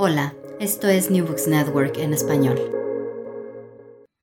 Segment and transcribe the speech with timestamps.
[0.00, 2.56] Hola, esto es New Books Network en español.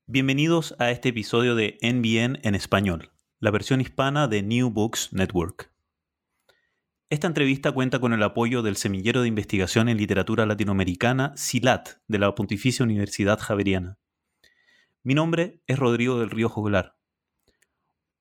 [0.07, 5.73] Bienvenidos a este episodio de NBN en español, la versión hispana de New Books Network.
[7.09, 12.19] Esta entrevista cuenta con el apoyo del Semillero de Investigación en Literatura Latinoamericana, SILAT, de
[12.19, 13.99] la Pontificia Universidad Javeriana.
[15.03, 16.95] Mi nombre es Rodrigo del Río Joglar.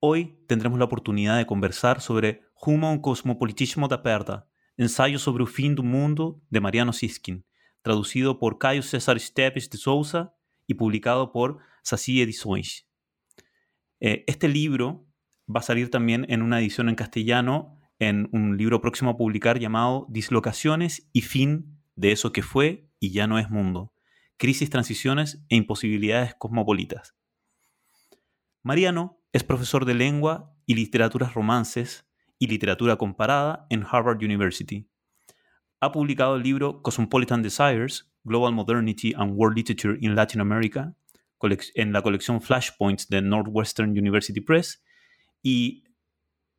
[0.01, 5.49] Hoy tendremos la oportunidad de conversar sobre Humo un cosmopolitismo da perda, Ensayo sobre el
[5.49, 7.45] fin del mundo de Mariano Siskin,
[7.83, 10.35] traducido por Caio César Esteves de Souza
[10.67, 12.87] y publicado por Saci Edições.
[14.01, 15.07] Eh, este libro
[15.49, 19.59] va a salir también en una edición en castellano en un libro próximo a publicar
[19.59, 23.93] llamado Dislocaciones y fin de eso que fue y ya no es mundo.
[24.37, 27.15] Crisis, transiciones e imposibilidades cosmopolitas.
[28.63, 32.07] Mariano es profesor de lengua y literaturas romances
[32.39, 34.89] y literatura comparada en Harvard University.
[35.81, 40.95] Ha publicado el libro Cosmopolitan Desires, Global Modernity and World Literature in Latin America,
[41.75, 44.83] en la colección Flashpoints de Northwestern University Press,
[45.43, 45.85] y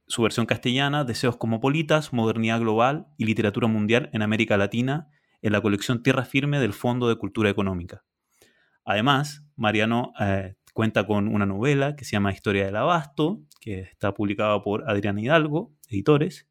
[0.07, 5.09] su versión castellana, Deseos Cosmopolitas, Modernidad Global y Literatura Mundial en América Latina,
[5.41, 8.03] en la colección Tierra Firme del Fondo de Cultura Económica.
[8.83, 14.13] Además, Mariano eh, cuenta con una novela que se llama Historia del Abasto, que está
[14.13, 16.49] publicada por Adriana Hidalgo, editores,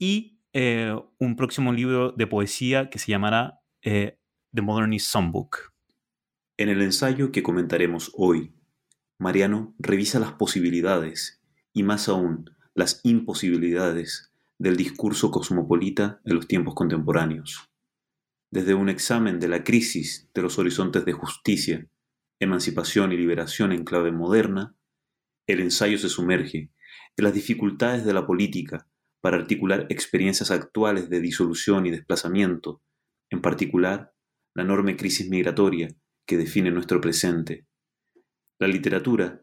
[0.00, 4.18] y eh, un próximo libro de poesía que se llamará eh,
[4.52, 5.72] The Modernist Songbook.
[6.56, 8.52] En el ensayo que comentaremos hoy,
[9.16, 11.40] Mariano revisa las posibilidades
[11.72, 17.70] y más aún las imposibilidades del discurso cosmopolita en los tiempos contemporáneos.
[18.50, 21.86] Desde un examen de la crisis de los horizontes de justicia,
[22.38, 24.76] emancipación y liberación en clave moderna,
[25.46, 26.70] el ensayo se sumerge
[27.16, 28.88] en las dificultades de la política
[29.20, 32.82] para articular experiencias actuales de disolución y desplazamiento,
[33.30, 34.14] en particular
[34.54, 35.88] la enorme crisis migratoria
[36.26, 37.66] que define nuestro presente.
[38.58, 39.42] La literatura,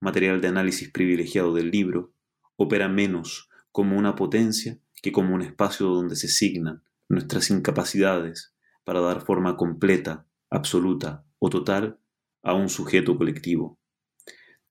[0.00, 2.14] material de análisis privilegiado del libro,
[2.56, 8.54] opera menos como una potencia que como un espacio donde se signan nuestras incapacidades
[8.84, 11.98] para dar forma completa, absoluta o total
[12.42, 13.78] a un sujeto colectivo.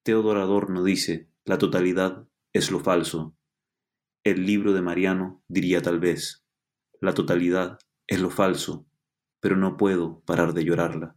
[0.04, 3.36] Teodor Adorno dice, la totalidad es lo falso.
[4.24, 6.46] El libro de Mariano diría tal vez,
[7.00, 8.86] la totalidad es lo falso,
[9.40, 11.16] pero no puedo parar de llorarla.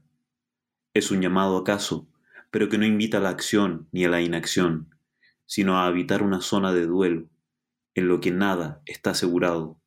[0.94, 2.08] Es un llamado acaso,
[2.50, 4.94] pero que no invita a la acción ni a la inacción,
[5.44, 7.28] sino a habitar una zona de duelo,
[7.94, 9.80] en lo que nada está asegurado,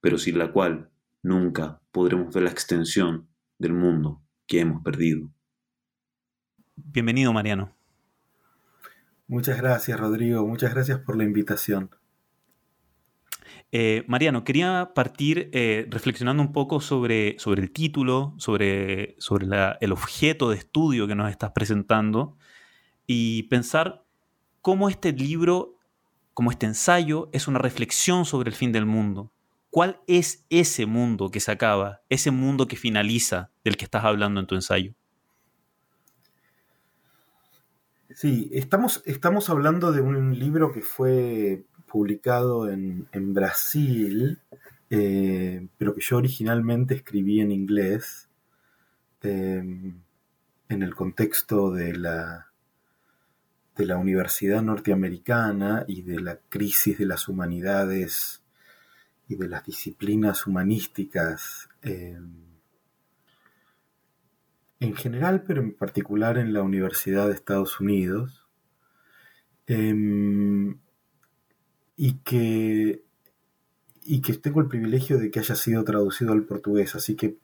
[0.00, 0.90] pero sin la cual
[1.22, 3.28] nunca podremos ver la extensión
[3.58, 5.30] del mundo que hemos perdido.
[6.76, 7.74] Bienvenido, Mariano.
[9.28, 10.46] Muchas gracias, Rodrigo.
[10.46, 11.90] Muchas gracias por la invitación.
[13.70, 19.46] Eh, Mariano, quería partir eh, reflexionando un poco sobre, sobre el título, sobre, sobre
[19.80, 22.36] el objeto de estudio que nos estás presentando
[23.06, 24.04] y pensar
[24.60, 25.78] cómo este libro,
[26.34, 29.32] como este ensayo, es una reflexión sobre el fin del mundo.
[29.70, 34.38] ¿Cuál es ese mundo que se acaba, ese mundo que finaliza del que estás hablando
[34.40, 34.94] en tu ensayo?
[38.14, 44.38] Sí, estamos, estamos hablando de un libro que fue publicado en, Brasil,
[44.90, 48.28] eh, pero que yo originalmente escribí en inglés,
[49.22, 50.00] em,
[50.68, 52.52] en el contexto de la,
[53.76, 58.42] de la Universidad Norteamericana y de la crisis de las humanidades
[59.28, 61.68] y de las disciplinas humanísticas.
[61.82, 62.51] Em,
[64.82, 68.48] en general, pero en particular en la Universidad de Estados Unidos,
[69.66, 70.76] em,
[71.96, 73.04] y, que,
[74.02, 77.36] y que tengo el privilegio de que haya sido traducido al portugués, así que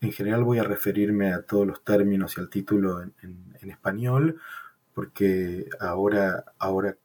[0.00, 3.12] en general voy a referirme a todos los términos y al título en,
[3.62, 4.40] español,
[4.94, 6.96] porque ahora, ahora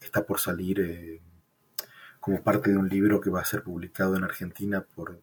[0.00, 1.20] está por salir eh,
[2.20, 5.20] como parte de un libro que va a ser publicado en Argentina por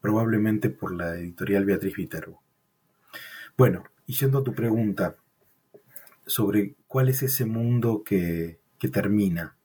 [0.00, 2.42] probablemente por la editorial Beatriz Viterbo.
[3.56, 5.16] Bueno, y yendo a tu pregunta
[6.26, 8.60] sobre cuál es ese mundo que,
[8.92, 9.56] termina.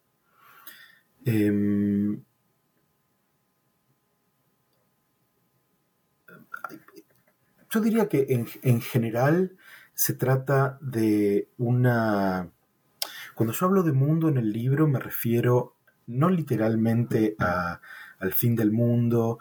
[1.26, 2.24] Em,
[7.70, 9.56] yo diría que en, en, general
[9.94, 12.52] se trata de una...
[13.36, 15.76] Cuando yo hablo de mundo en el libro me refiero
[16.08, 17.80] no literalmente a,
[18.20, 19.40] al fin del mundo,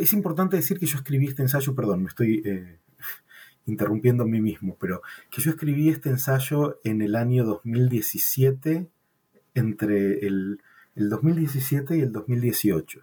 [0.00, 2.78] es importante decir que yo escribí este ensayo, perdón, me estoy eh,
[3.66, 8.88] interrumpiendo a mí mismo, pero que yo escribí este ensayo en el año 2017,
[9.54, 10.60] entre el,
[10.94, 13.00] 2017 y el 2018.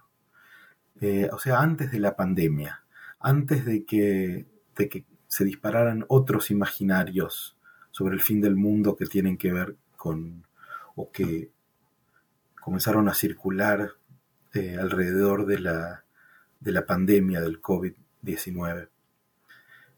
[1.00, 2.84] eh, o sea, antes de la pandemia,
[3.20, 4.46] antes de que,
[4.76, 7.56] de que se dispararan otros imaginarios
[7.90, 10.46] sobre el fin del mundo que tienen que ver con,
[10.94, 11.50] o que
[12.60, 13.92] comenzaron a circular
[14.54, 16.04] eh, alrededor de la,
[16.60, 18.88] de la pandemia del COVID-19.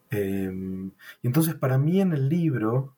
[0.09, 0.91] Em,
[1.21, 2.95] y entonces para mí en el libro,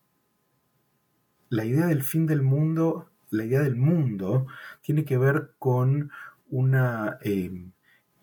[1.49, 4.47] la idea del fin del mundo, la idea del mundo,
[4.81, 6.11] tiene que ver con
[6.49, 7.71] una em,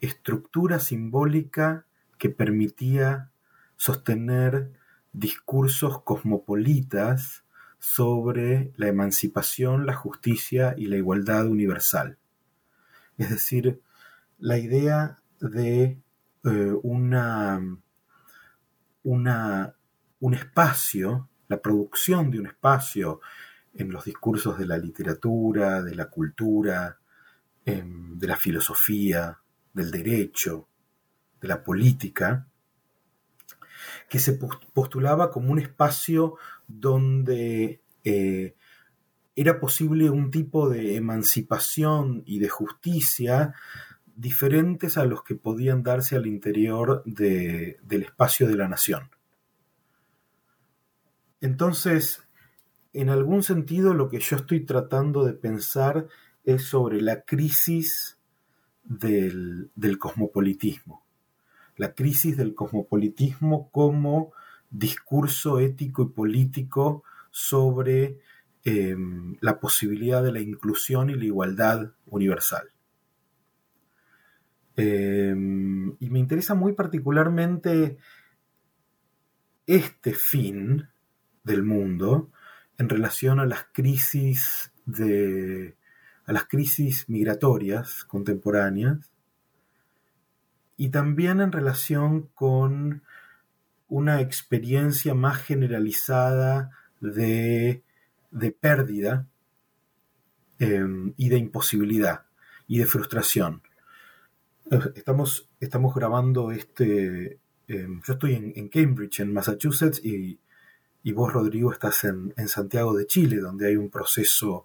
[0.00, 1.86] estructura simbólica
[2.18, 3.30] que permitía
[3.76, 4.72] sostener
[5.12, 7.44] discursos cosmopolitas
[7.78, 12.18] sobre la emancipación, la justicia y la igualdad universal.
[13.16, 13.80] Es decir,
[14.38, 16.00] la idea de
[16.44, 17.60] eh, una,
[19.02, 19.74] una,
[20.20, 23.20] un espacio, la producción de un espacio
[23.74, 26.98] en los discursos de la literatura, de la cultura,
[27.64, 29.38] em, de la filosofía,
[29.72, 30.68] del derecho,
[31.40, 32.46] de la política,
[34.08, 34.38] que se
[34.74, 36.36] postulaba como un espacio
[36.66, 38.56] donde eh,
[39.36, 43.54] era posible un tipo de emancipación y de justicia
[44.20, 49.10] diferentes a los que podían darse al interior del espacio de la nación.
[51.40, 52.22] Entonces,
[52.92, 56.06] en algún sentido lo que yo estoy tratando de pensar
[56.44, 58.18] es sobre la crisis
[58.84, 61.02] del, cosmopolitismo.
[61.76, 64.32] La crisis del cosmopolitismo como
[64.68, 68.18] discurso ético y político sobre
[68.64, 72.68] em, la posibilidad de la inclusión y la igualdad universal.
[74.82, 77.98] Em, y me interesa muy particularmente
[79.66, 80.88] este fin
[81.44, 82.30] del mundo
[82.78, 85.76] en relación a las crisis de
[86.24, 89.10] a las crisis migratorias contemporáneas
[90.78, 93.02] y también en relación con
[93.88, 97.82] una experiencia más generalizada de,
[98.60, 99.26] pérdida
[100.58, 102.24] em, y de imposibilidad
[102.66, 103.62] y de frustración.
[104.70, 107.40] Estamos, estamos grabando este...
[107.66, 110.38] Em, yo estoy en, Cambridge, en Massachusetts, y,
[111.12, 114.64] vos, Rodrigo, estás en, en, Santiago de Chile, donde hay un proceso,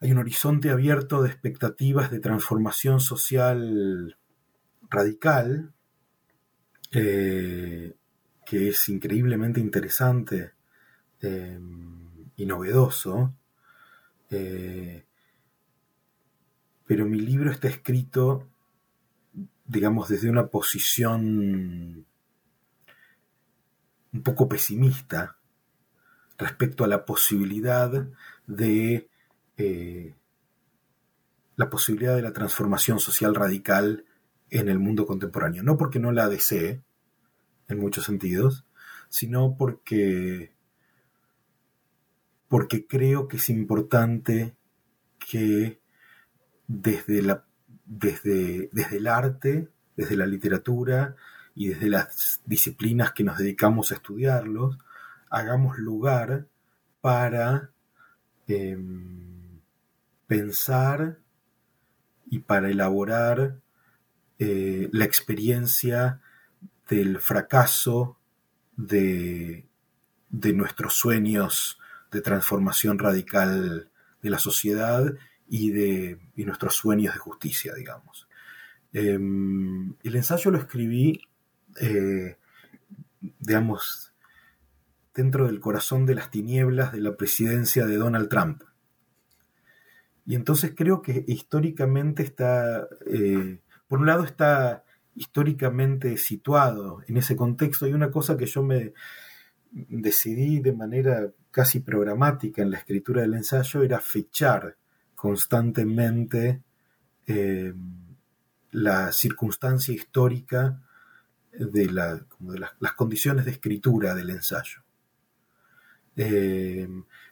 [0.00, 4.16] hay un horizonte abierto de expectativas de transformación social
[4.90, 5.72] radical,
[6.90, 7.94] eh,
[8.44, 10.52] que es increíblemente interesante
[11.20, 13.32] em, y novedoso.
[14.30, 15.04] Eh,
[16.84, 18.51] pero mi libro está escrito
[19.72, 22.06] digamos, desde una posición
[24.12, 25.38] un poco pesimista
[26.36, 28.06] respecto a la posibilidad
[28.46, 29.08] de
[29.56, 30.14] eh,
[31.56, 34.04] la posibilidad de la transformación social radical
[34.50, 35.62] en el mundo contemporáneo.
[35.62, 36.82] No porque no la desee,
[37.68, 38.66] en muchos sentidos,
[39.08, 40.52] sino porque,
[42.48, 44.54] porque creo que es importante
[45.18, 45.80] que
[46.66, 47.46] desde la
[47.98, 51.14] desde, desde el arte, desde la literatura
[51.54, 54.78] y desde las disciplinas que nos dedicamos a estudiarlos,
[55.28, 56.46] hagamos lugar
[57.00, 57.70] para
[58.46, 59.60] em,
[60.26, 61.18] pensar
[62.30, 63.58] y para elaborar
[64.38, 66.20] eh, la experiencia
[66.88, 68.16] del fracaso
[68.76, 69.66] de,
[70.30, 71.78] de nuestros sueños
[72.10, 73.90] de transformación radical
[74.22, 75.14] de la sociedad
[75.54, 78.26] y de nuestros sueños de justicia, digamos.
[78.94, 81.20] Em, el ensayo lo escribí,
[81.78, 82.38] eh,
[83.38, 84.14] digamos,
[85.14, 88.62] dentro del corazón de las tinieblas de la presidencia de Donald Trump.
[90.24, 97.36] Y entonces creo que históricamente está, eh, por un lado está históricamente situado en ese
[97.36, 98.94] contexto y una cosa que yo me
[99.70, 104.78] decidí de manera casi programática en la escritura del ensayo era fechar
[105.22, 106.64] constantemente
[107.28, 107.72] eh,
[108.72, 110.82] la circunstancia histórica
[111.52, 114.82] de, las condiciones de escritura del ensayo.
[116.16, 116.88] Eh,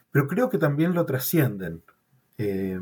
[0.09, 1.83] pero creo que también lo trascienden.
[2.37, 2.79] Eh,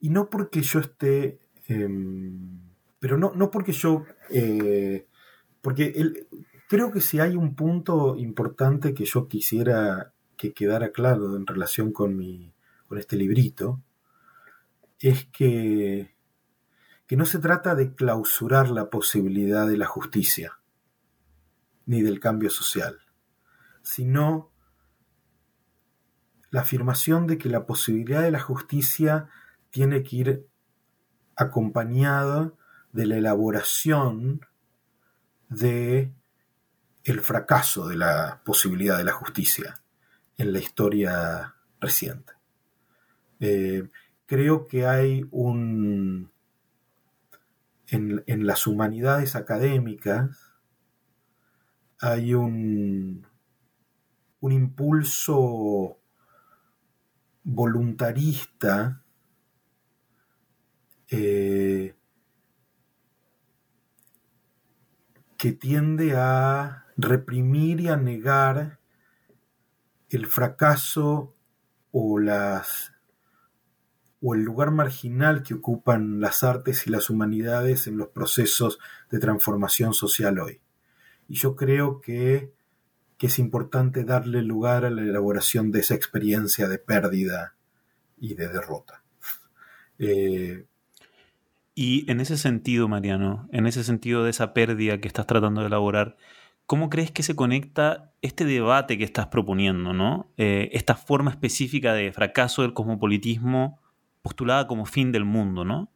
[0.00, 1.38] y no porque yo esté,
[2.98, 4.04] pero no, no porque yo,
[5.60, 6.26] porque
[6.68, 11.92] creo que si hay un punto importante que yo quisiera que quedara claro en relación
[11.92, 12.54] con, mi,
[12.86, 13.82] con este librito
[14.98, 16.14] es que,
[17.06, 20.58] que no se trata de clausurar la posibilidad de la justicia
[21.84, 22.98] ni del cambio social,
[23.82, 24.50] sino
[26.50, 29.28] la afirmación de que la posibilidad de la justicia
[29.70, 30.48] tiene que ir
[31.36, 32.52] acompañada
[32.92, 34.40] de la elaboración
[35.48, 36.12] de
[37.04, 39.80] el fracaso de la posibilidad de la justicia
[40.38, 42.32] en la historia reciente.
[43.40, 43.88] Eh,
[44.26, 46.30] creo que hay un
[47.88, 50.56] en, en, las humanidades académicas
[52.00, 53.26] hay un,
[54.40, 55.98] un impulso
[57.44, 59.02] voluntarista
[61.08, 61.94] eh,
[65.38, 68.78] que tiende a reprimir y a negar
[70.16, 71.34] el fracaso
[71.92, 72.18] o
[74.34, 78.78] el lugar marginal que ocupan las artes y las humanidades en los procesos
[79.10, 80.60] de transformación social hoy.
[81.28, 82.52] Y yo creo que,
[83.18, 87.54] que es importante darle lugar a la elaboración de esa experiencia de pérdida
[88.18, 89.02] y de derrota.
[89.98, 90.66] Eh,
[91.74, 95.68] y en ese sentido, Mariano, en ese sentido de esa pérdida que estás tratando de
[95.68, 96.16] elaborar,
[96.66, 100.32] ¿cómo crees que se conecta este debate que estás proponiendo, ¿no?
[100.36, 103.80] Eh, esta forma específica de fracaso del cosmopolitismo
[104.22, 105.92] postulada como fin del mundo, ¿no?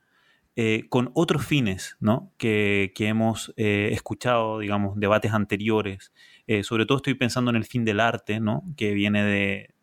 [0.57, 2.33] Eh, con otros fines, ¿no?
[2.39, 6.13] Que, hemos eh, escuchado, digamos, debates anteriores.
[6.63, 8.63] sobre todo estoy pensando en el fin del arte, ¿no?
[8.77, 9.75] Que viene de,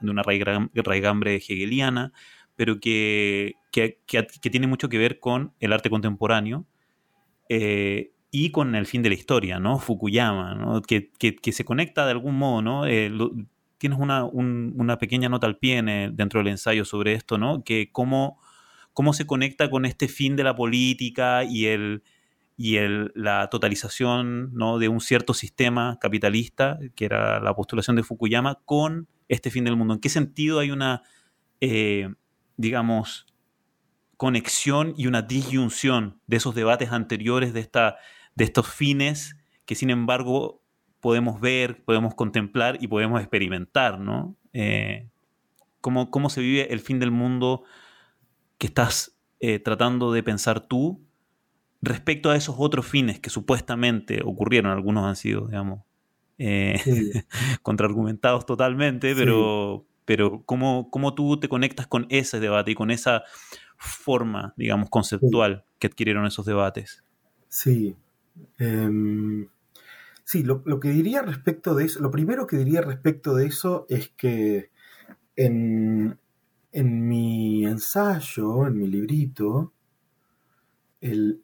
[0.00, 2.12] de una raigambre hegeliana,
[2.56, 3.54] pero que,
[4.40, 6.66] tiene mucho que ver con el arte contemporáneo
[8.34, 9.78] y con el fin de la historia, ¿no?
[9.78, 10.82] Fukuyama, ¿no?
[10.82, 11.10] Que,
[11.52, 12.86] se conecta de algún modo, ¿no?
[12.86, 13.10] Eh,
[13.78, 17.62] tienes una, pequeña nota al pie dentro del ensayo sobre esto, ¿no?
[17.62, 18.40] Que cómo,
[18.92, 22.02] cómo se conecta con este fin de la política y el
[22.56, 24.78] y el, la totalización ¿no?
[24.78, 29.74] de un cierto sistema capitalista, que era la postulación de Fukuyama, con este fin del
[29.76, 29.94] mundo.
[29.94, 31.02] ¿En qué sentido hay una
[31.60, 32.08] eh,
[32.56, 33.26] digamos,
[34.16, 37.96] conexión y una disyunción de esos debates anteriores, de, esta,
[38.34, 40.62] de estos fines que sin embargo
[41.00, 44.36] podemos ver, podemos contemplar y podemos experimentar, ¿no?
[44.52, 45.08] Eh,
[45.80, 47.64] cómo, se vive el fin del mundo
[48.56, 51.04] que estás eh, tratando de pensar tú
[51.82, 55.80] respecto a esos otros fines que supuestamente ocurrieron, algunos han sido, digamos,
[56.38, 56.80] eh,
[57.62, 63.24] contraargumentados totalmente, pero, pero ¿cómo, ¿cómo, tú te conectas con ese debate y con esa
[63.76, 67.04] forma, digamos, conceptual que adquirieron esos debates?
[67.48, 67.94] Sí.
[68.58, 69.48] Em,
[70.24, 74.10] sí, lo, que diría respecto de eso, lo primero que diría respecto de eso es
[74.10, 74.70] que
[75.36, 76.18] en,
[76.72, 79.72] en mi ensayo, en mi librito,
[81.00, 81.42] el,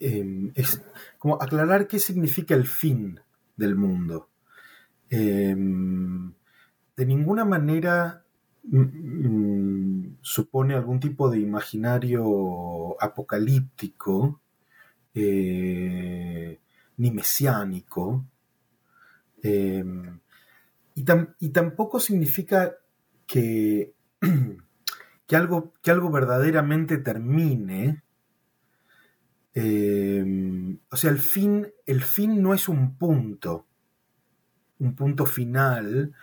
[0.00, 0.82] em, es
[1.18, 3.20] como aclarar qué significa el fin
[3.56, 4.30] del mundo.
[5.10, 6.32] Em,
[6.96, 8.24] de ninguna manera
[10.20, 14.42] supone algún tipo de imaginario apocalíptico
[15.14, 16.60] eh,
[16.96, 18.24] ni mesiánico.
[19.42, 20.20] Em,
[20.94, 22.74] y, tampoco significa
[23.26, 23.94] que,
[25.26, 28.02] que, algo, que algo verdaderamente termine.
[29.54, 33.66] Em, o sea, el fin, el fin no es un punto,
[34.78, 36.14] un punto final,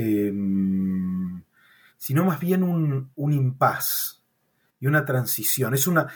[0.00, 1.42] Em,
[1.96, 4.22] sino más bien un, un impas
[4.78, 5.74] y una transición.
[5.74, 6.06] Es una,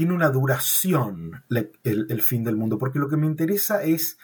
[0.00, 1.44] tiene una duración
[1.84, 4.16] el, fin del mundo, porque lo que me interesa es,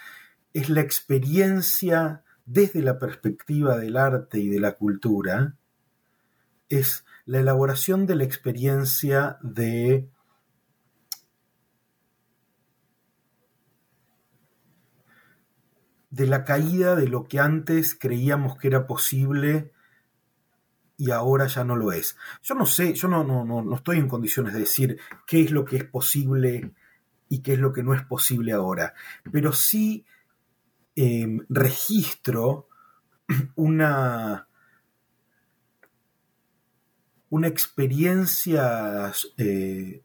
[0.55, 5.55] es la experiencia desde la perspectiva del arte y de la cultura,
[6.71, 10.09] es la elaboración de la experiencia de
[16.09, 19.73] de la caída de lo que antes creíamos que era posible
[20.97, 22.17] y ahora ya no lo es.
[22.43, 25.65] Yo no sé, yo no, no, no, estoy en condiciones de decir qué es lo
[25.65, 26.73] que es posible
[27.29, 28.95] y qué es lo que no es posible ahora,
[29.33, 30.07] pero sí
[30.95, 32.69] em, registro
[33.57, 34.49] una,
[37.31, 40.03] una experiencia eh,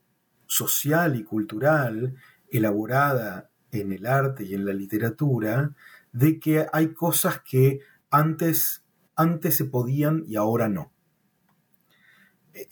[0.48, 2.16] social y cultural
[2.50, 5.74] elaborada en el arte y en la literatura
[6.12, 7.80] de que hay cosas que
[8.10, 8.81] antes,
[9.22, 10.92] antes se podían y ahora no.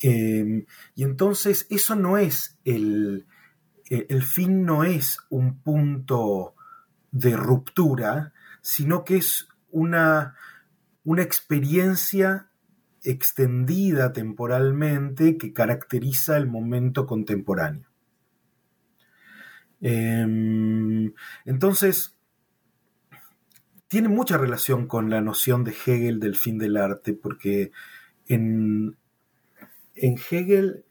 [0.02, 0.66] Em,
[0.96, 3.26] y entonces eso no es el,
[3.90, 6.56] el fin no es un punto
[7.12, 10.36] de ruptura, sino que es una,
[11.04, 12.50] una experiencia
[13.04, 17.88] extendida temporalmente que caracteriza el momento contemporáneo.
[19.82, 21.14] Em,
[21.46, 22.19] entonces,
[23.90, 27.72] tiene mucha relación con la noción de Hegel del fin del arte, porque
[28.28, 28.96] en,
[29.96, 30.86] en Hegel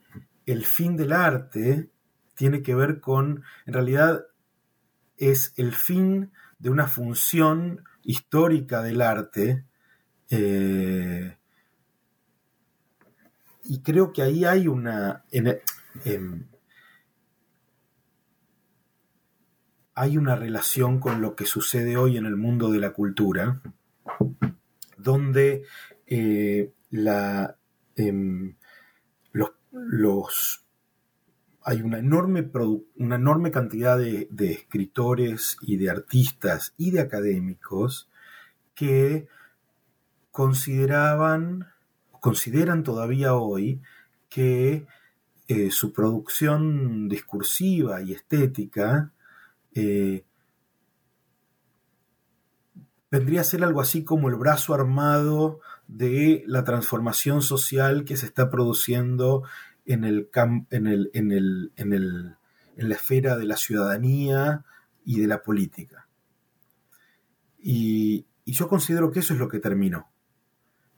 [0.47, 1.91] el fin del arte
[2.35, 4.27] tiene que ver con, en realidad,
[5.17, 9.65] es el fin de una función histórica del arte.
[10.31, 11.37] Eh,
[13.65, 15.25] y creo que ahí hay una...
[19.99, 23.61] hay una relación con lo que sucede hoy en el mundo de la cultura,
[24.97, 25.65] donde
[26.07, 26.73] eh,
[27.97, 28.55] em,
[29.73, 30.65] los,
[31.65, 32.49] hay una enorme,
[32.95, 38.09] una enorme cantidad de, escritores y de artistas y de académicos
[38.77, 39.27] que
[40.31, 41.67] consideraban,
[42.21, 43.83] consideran todavía hoy
[44.29, 44.87] que
[45.49, 49.13] eh, su producción discursiva y estética
[49.75, 50.25] eh,
[53.11, 58.27] vendría a ser algo así como el brazo armado de la transformación social que se
[58.27, 59.45] está produciendo
[59.87, 60.29] en, el,
[60.71, 64.65] en, el, en, el, en, la esfera de la ciudadanía
[65.05, 66.07] y de la política.
[67.59, 70.11] Y, yo considero que eso es lo que terminó,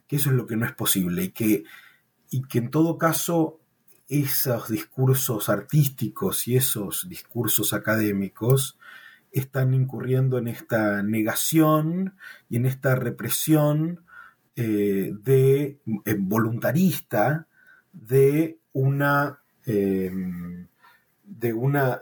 [0.07, 1.63] que eso es lo que no es posible y que,
[2.29, 3.60] y que en todo caso
[4.11, 8.77] esos discursos artísticos y esos discursos académicos
[9.31, 12.15] están incurriendo en esta negación
[12.49, 14.03] y en esta represión
[14.57, 17.47] eh, de eh, voluntarista
[17.93, 20.67] de una em,
[21.23, 22.01] de una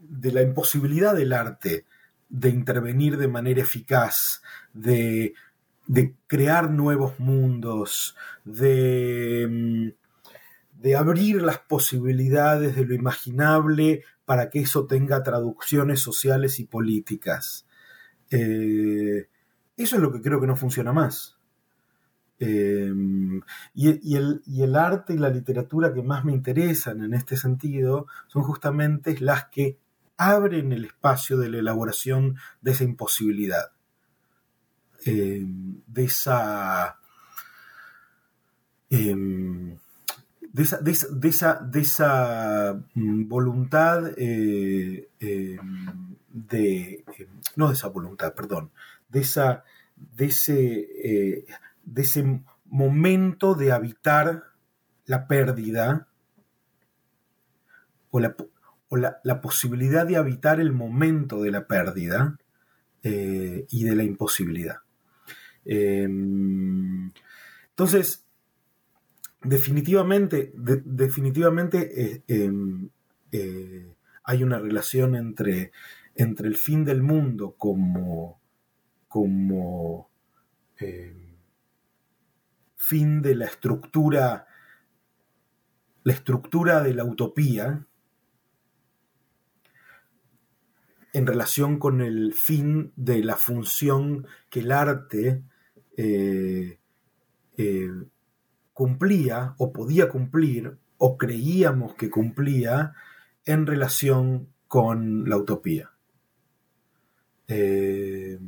[0.00, 1.84] de la imposibilidad del arte
[2.28, 5.34] de intervenir de manera eficaz, de,
[5.86, 9.92] de crear nuevos mundos, de em,
[10.82, 17.66] de abrir las posibilidades de lo imaginable para que eso tenga traducciones sociales y políticas.
[18.30, 19.28] Eh,
[19.76, 21.38] eso es lo que creo que no funciona más.
[22.40, 22.92] Eh,
[23.74, 29.16] y, el, arte y la literatura que más me interesan en este sentido son justamente
[29.20, 29.78] las que
[30.16, 33.70] abren el espacio de la elaboración de esa imposibilidad,
[35.06, 36.98] eh, de esa
[40.52, 40.78] de esa,
[41.62, 45.58] de esa, mm, voluntad eh, eh,
[46.28, 48.70] de, eh, no de esa voluntad, perdón,
[49.08, 49.64] de, esa,
[49.96, 51.46] de, ese,
[51.84, 54.44] de ese momento de habitar
[55.06, 56.06] la pérdida
[58.10, 58.36] o la,
[58.88, 62.36] o la, posibilidad de habitar el momento de la pérdida
[63.02, 64.80] y de la imposibilidad.
[65.64, 68.26] entonces,
[69.44, 72.88] definitivamente, definitivamente eh, em,
[73.30, 75.72] eh, hay una relación entre,
[76.14, 78.40] entre, el fin del mundo como,
[79.08, 80.10] como
[80.78, 81.36] em,
[82.76, 84.46] fin de la estructura,
[86.04, 87.86] la estructura de la utopía,
[91.14, 95.42] en relación con el fin de la función que el arte
[95.96, 96.78] eh,
[98.82, 102.94] cumplía o podía cumplir o creíamos que cumplía
[103.44, 105.92] en relación con la utopía.
[107.46, 108.40] Eh,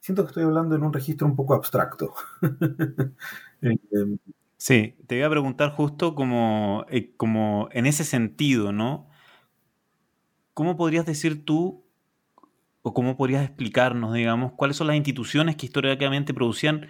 [0.00, 2.12] siento que estoy hablando en un registro un poco abstracto.
[3.60, 3.76] Eh,
[4.56, 9.08] sí, te voy a preguntar justo como, eh, como en ese sentido, ¿no?
[10.54, 11.82] ¿Cómo podrías decir tú,
[12.82, 16.86] o cómo podrías explicarnos, digamos, cuáles son las instituciones que históricamente producían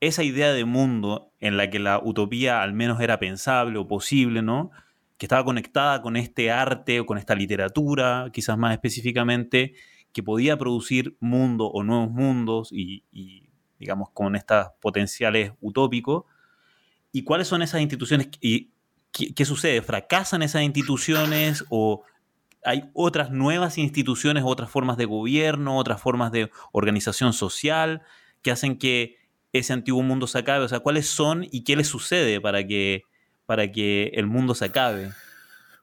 [0.00, 4.42] esa idea de mundo en la que la utopía al menos era pensable o posible,
[4.42, 4.70] ¿no?
[5.16, 9.74] Que estaba conectada con este arte o con esta literatura, quizás más específicamente,
[10.12, 13.04] que podía producir mundo o nuevos mundos y,
[13.78, 16.24] digamos, con estos potenciales utópicos.
[17.12, 18.28] ¿Y cuáles son esas instituciones?
[18.40, 18.70] ¿Y
[19.10, 19.82] qué, qué sucede?
[19.82, 22.02] ¿Fracasan esas instituciones o
[22.64, 28.02] hay otras nuevas instituciones, otras formas de gobierno, otras formas de organización social
[28.42, 29.16] que hacen que
[29.52, 30.64] ese antiguo mundo se acabe?
[30.64, 33.02] O sea, ¿cuáles son y qué le sucede para que,
[33.46, 35.12] para que el mundo se acabe?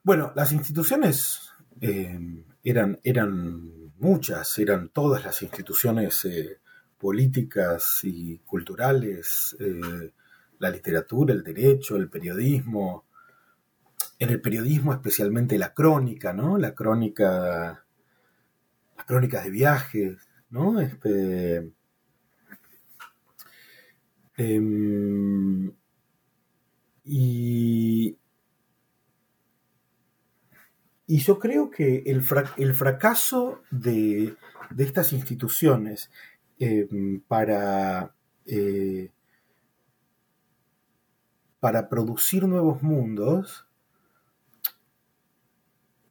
[0.02, 1.50] Bueno, las instituciones
[1.80, 6.58] eh, eran, eran muchas, eran todas las instituciones eh,
[6.98, 10.12] políticas y culturales, eh,
[10.58, 13.04] la literatura, el derecho, el periodismo.
[14.18, 16.56] En el periodismo especialmente la crónica, ¿no?
[16.56, 17.84] La crónica,
[18.96, 20.80] las crónicas de viajes, ¿no?
[20.80, 21.70] Este,
[24.36, 25.72] Em,
[27.04, 28.18] y,
[31.08, 34.36] yo creo que el, fracaso de,
[34.76, 36.10] estas instituciones
[36.58, 39.10] em, para, eh,
[41.60, 43.66] para producir nuevos mundos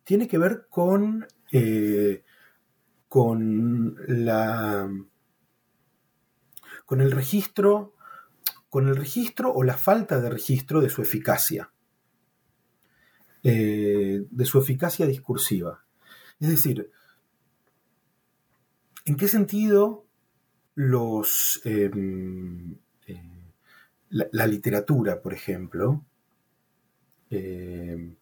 [0.04, 2.24] tiene que ver con, eh,
[3.08, 4.90] con la
[6.86, 7.95] con el registro
[8.76, 11.72] con el registro o la falta de registro de su eficacia
[13.42, 15.86] eh, de su eficacia discursiva.
[16.42, 16.92] Es decir
[19.06, 20.06] en qué sentido
[20.74, 22.76] los em,
[23.08, 23.54] eh,
[24.10, 26.04] la, literatura por ejemplo
[27.30, 28.18] em,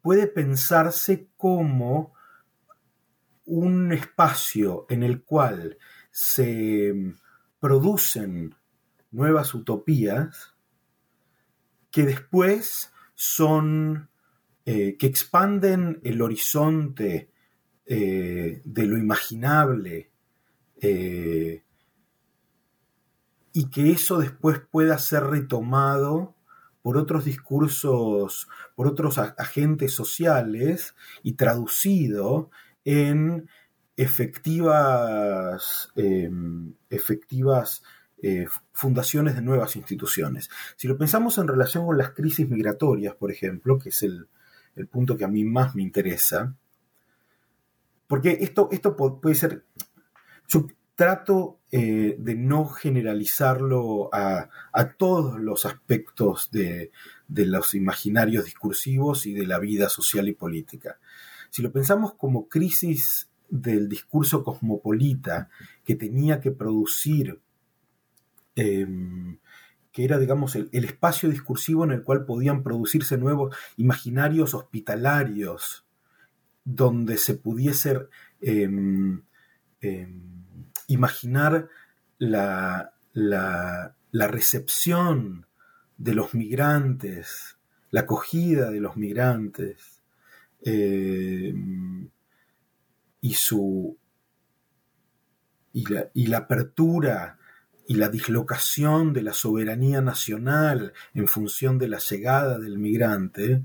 [0.00, 2.14] puede pensarse como
[3.44, 5.76] un espacio en el cual
[6.10, 6.94] se
[7.60, 8.56] producen
[9.10, 10.54] nuevas utopías
[11.90, 14.08] que después son,
[14.64, 17.30] eh, que expanden el horizonte
[17.86, 20.10] eh, de lo imaginable
[20.80, 21.64] eh,
[23.52, 26.36] y que eso después pueda ser retomado
[26.82, 32.50] por otros discursos, por otros agentes sociales y traducido
[32.84, 33.48] en
[33.96, 37.82] efectivas, em, efectivas
[38.22, 40.50] eh, fundaciones de nuevas instituciones.
[40.76, 44.28] Si lo pensamos en relación con las crisis migratorias, por ejemplo, que es el,
[44.90, 46.54] punto que a mí más me interesa,
[48.06, 49.64] porque esto, esto puede ser,
[51.00, 54.50] trato eh, de no generalizarlo a,
[54.98, 56.90] todos los aspectos de,
[57.26, 60.98] los imaginarios discursivos y de la vida social y política.
[61.48, 65.48] Si lo pensamos como crisis del discurso cosmopolita
[65.86, 67.40] que tenía que producir,
[68.54, 69.38] em,
[69.92, 75.84] que era, digamos, el, espacio discursivo en el cual podían producirse nuevos imaginarios hospitalarios,
[76.64, 78.08] donde se pudiese
[78.40, 79.22] em,
[79.80, 80.44] em,
[80.86, 81.68] imaginar
[82.18, 82.92] la,
[84.12, 85.46] recepción
[85.98, 87.58] de los migrantes,
[87.90, 90.02] la acogida de los migrantes
[90.62, 91.54] y
[93.34, 93.98] su
[95.72, 97.38] y la, apertura
[97.86, 103.62] y la dislocación de la soberanía nacional en función de la llegada del migrante,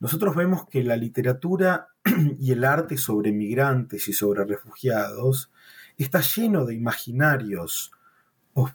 [0.00, 1.88] nosotros vemos que la literatura
[2.40, 5.50] y el arte sobre migrantes y sobre refugiados
[5.96, 7.92] está lleno de imaginarios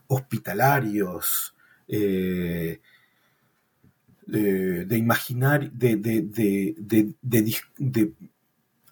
[0.08, 1.54] hospitalarios,
[1.88, 2.82] eh,
[4.26, 5.06] de, de,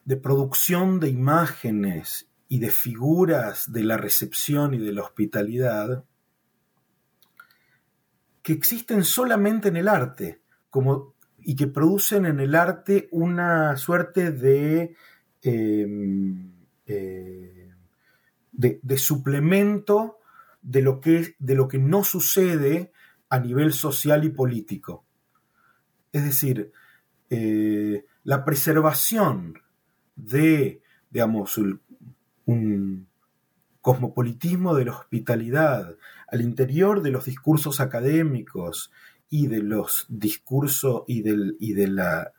[0.05, 6.05] de, producción de imágenes y de figuras de la recepción y de la hospitalidad
[8.41, 14.31] que existen solamente en el arte como, y que producen en el arte una suerte
[14.31, 14.95] de
[15.41, 16.51] em,
[16.85, 17.65] eh,
[18.57, 20.19] de, suplemento
[20.61, 22.91] de lo, que, de lo que no sucede
[23.29, 25.05] a nivel social y político.
[26.11, 26.71] Es decir,
[27.29, 29.59] eh, la preservación
[30.15, 31.59] de, digamos,
[32.45, 33.07] un
[33.81, 35.95] cosmopolitismo de la hospitalidad
[36.27, 38.91] al interior de los discursos académicos
[39.29, 41.23] y de los discursos y,
[41.59, 42.31] y de la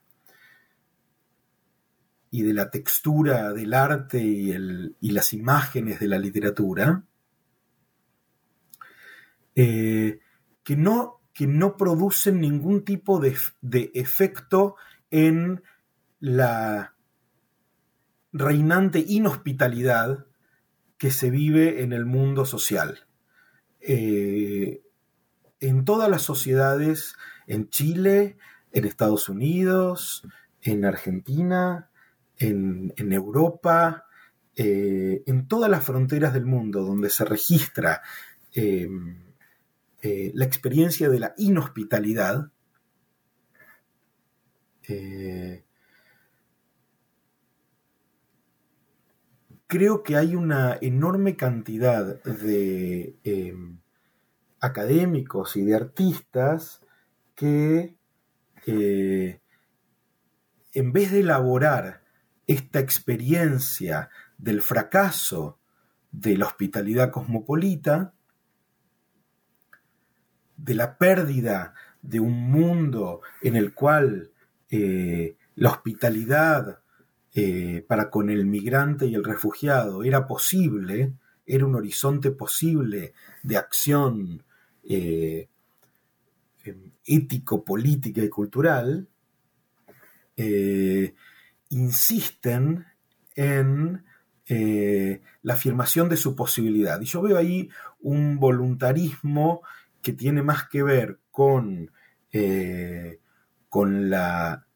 [2.31, 7.05] y de la textura del arte y, el, y las imágenes de la literatura,
[9.55, 10.21] eh,
[10.63, 13.35] que, no, que, no, producen ningún tipo de,
[13.95, 14.77] efecto
[15.11, 15.63] en
[16.21, 16.96] la
[18.39, 20.27] reinante inhospitalidad
[20.99, 23.07] que se vive en el mundo social.
[23.81, 24.83] Eh,
[25.61, 27.15] en todas las sociedades,
[27.47, 28.37] en Chile,
[28.73, 30.27] en Estados Unidos,
[30.63, 31.91] en Argentina,
[32.39, 34.05] en, Europa,
[34.57, 38.03] eh, en todas las fronteras del mundo donde se registra
[38.55, 38.89] eh,
[40.03, 42.51] la experiencia de la inhospitalidad,
[49.67, 53.17] creo que hay una enorme cantidad de
[54.61, 56.83] académicos y de artistas
[57.35, 57.97] que
[58.67, 59.41] en
[60.93, 62.03] vez de elaborar
[62.47, 65.59] esta experiencia del fracaso
[66.13, 68.15] de la hospitalidad cosmopolita,
[70.57, 74.31] de la pérdida de un mundo en el cual
[74.71, 76.81] eh, la hospitalidad
[77.39, 81.13] eh, para con el migrante y el refugiado era posible,
[81.45, 84.43] era un horizonte posible de acción
[84.83, 85.51] eh,
[87.05, 89.07] ético, política y cultural,
[91.69, 92.87] insisten
[93.35, 94.03] en
[94.49, 96.99] eh, la afirmación de su posibilidad.
[97.03, 97.69] Y yo veo ahí
[98.01, 99.61] un voluntarismo
[100.01, 101.91] que tiene más que ver con,
[103.69, 104.67] con, la,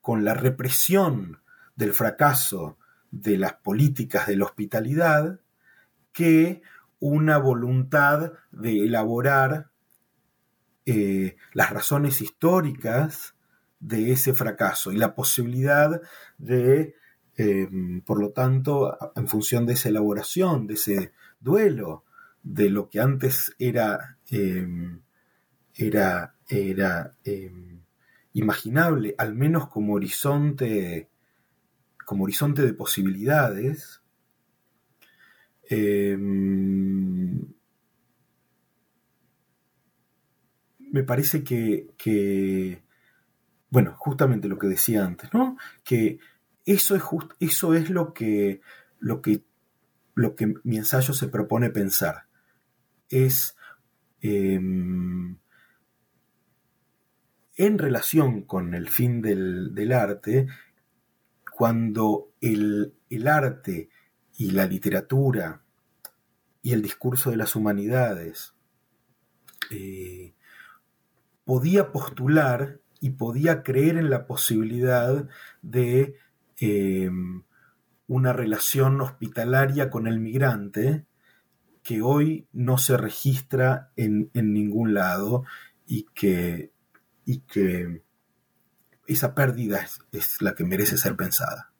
[0.00, 1.40] con la represión
[1.76, 2.78] del fracaso
[3.10, 5.40] de las políticas de la hospitalidad
[6.12, 6.62] que
[7.00, 9.70] una voluntad de elaborar
[10.86, 13.34] eh, las razones históricas
[13.80, 16.00] de ese fracaso y la posibilidad
[16.38, 16.94] de,
[17.36, 17.68] eh,
[18.04, 22.04] por lo tanto, en función de esa elaboración, de ese duelo,
[22.42, 24.66] de lo que antes era, eh,
[25.74, 27.12] era, era
[28.32, 31.08] imaginable, al menos como horizonte,
[32.04, 34.02] como horizonte de posibilidades,
[40.94, 42.82] me parece que,
[43.70, 45.56] bueno, justamente lo que decía antes, ¿no?
[45.82, 46.20] Que
[46.64, 47.02] eso es,
[47.40, 48.60] eso es lo, que,
[49.00, 49.42] lo, que,
[50.14, 52.26] lo que mi ensayo se propone pensar.
[53.08, 53.56] Es
[54.20, 55.38] em,
[57.56, 60.46] en relación con el fin del, arte,
[61.54, 62.94] cuando el,
[63.28, 63.88] arte
[64.36, 65.62] y la literatura
[66.62, 68.54] y el discurso de las humanidades
[69.70, 70.34] eh,
[71.44, 75.28] podía postular y podía creer en la posibilidad
[75.62, 76.16] de
[76.58, 77.44] em,
[78.08, 81.06] una relación hospitalaria con el migrante
[81.84, 85.44] que hoy no se registra en, ningún lado
[85.86, 86.72] y que,
[87.24, 88.02] y que
[89.06, 91.72] esa pérdida es, la que merece ser pensada.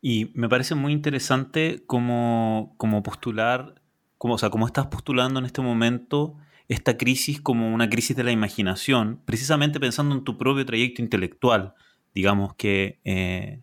[0.00, 3.80] Y me parece muy interesante cómo, postular,
[4.18, 6.36] como, o sea, cómo estás postulando en este momento
[6.68, 11.74] esta crisis como una crisis de la imaginación, precisamente pensando en tu propio trayecto intelectual,
[12.14, 13.62] digamos que eh,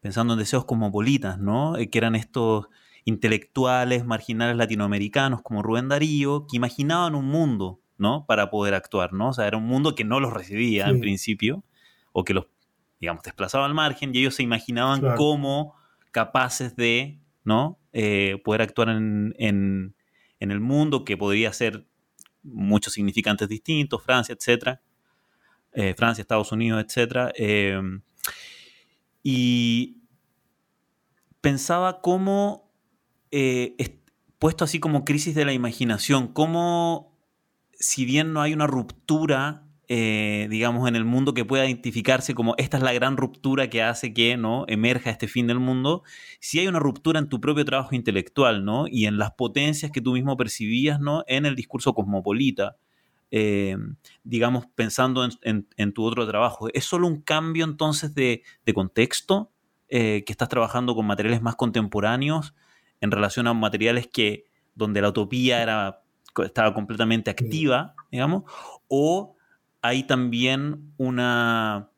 [0.00, 1.76] pensando en deseos cosmopolitas, ¿no?
[1.76, 2.68] Eh, que eran estos
[3.04, 8.24] intelectuales marginales latinoamericanos como Rubén Darío, que imaginaban un mundo, ¿no?
[8.26, 9.30] Para poder actuar, ¿no?
[9.30, 11.64] O sea, era un mundo que no los recibía en principio,
[12.12, 12.46] o que los,
[13.00, 15.74] digamos, desplazaba al margen, y ellos se imaginaban como
[16.10, 17.78] capaces de, ¿no?
[17.92, 19.94] Eh, poder actuar en, en,
[20.40, 21.86] en, el mundo, que podría ser
[22.42, 24.78] muchos significantes distintos, Francia, etc.
[25.72, 27.32] Eh, Francia, Estados Unidos, etc.
[27.36, 27.80] Eh,
[29.22, 29.98] y
[31.40, 32.72] pensaba cómo,
[33.30, 34.00] eh,
[34.38, 37.17] puesto así como crisis de la imaginación, cómo,
[37.78, 42.54] si bien no hay una ruptura eh, digamos, en el mundo que pueda identificarse como
[42.58, 44.66] esta es la gran ruptura que hace que ¿no?
[44.68, 46.02] emerja este fin del mundo,
[46.40, 48.84] si hay una ruptura en tu propio trabajo intelectual, ¿no?
[48.86, 51.24] Y en las potencias que tú mismo percibías, ¿no?
[51.26, 52.76] En el discurso cosmopolita,
[53.30, 53.78] eh,
[54.24, 56.68] digamos, pensando en, tu otro trabajo.
[56.74, 58.42] ¿Es solo un cambio entonces de,
[58.74, 59.50] contexto?
[59.88, 62.54] Eh, que estás trabajando con materiales más contemporáneos
[63.00, 66.02] en relación a materiales que donde la utopía era,
[66.44, 68.44] estaba completamente activa, digamos,
[68.88, 69.36] o
[69.82, 71.90] hay también una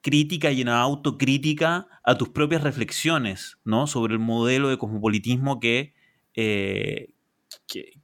[0.00, 3.86] crítica y una autocrítica a tus propias reflexiones, ¿no?
[3.86, 5.94] Sobre el modelo de cosmopolitismo que,
[6.34, 7.14] eh,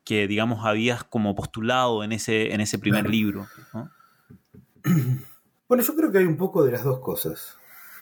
[0.05, 3.47] que, digamos, habías como postulado en ese, en ese primer libro,
[5.69, 7.59] Bueno, yo creo que hay un poco de las dos cosas.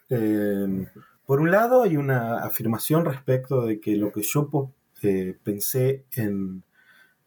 [0.08, 0.86] Eh,
[1.26, 6.62] por un lado, hay una afirmación respecto de que lo que yo eh, pensé en,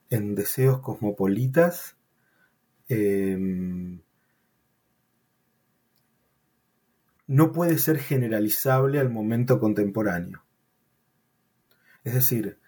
[0.10, 1.96] en deseos cosmopolitas
[2.90, 4.02] Em,
[7.28, 10.44] no puede ser generalizable al momento contemporáneo.
[12.04, 12.60] Es decir,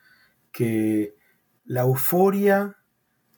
[0.52, 1.16] que
[1.66, 2.78] la euforia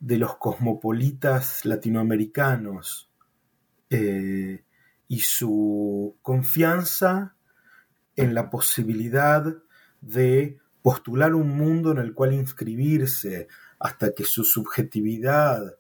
[0.02, 3.10] de los cosmopolitas latinoamericanos
[3.90, 4.66] eh,
[5.08, 7.38] y su confianza
[8.18, 9.56] en la posibilidad
[10.02, 13.48] de postular un mundo en el cual inscribirse
[13.84, 15.76] hasta que su subjetividad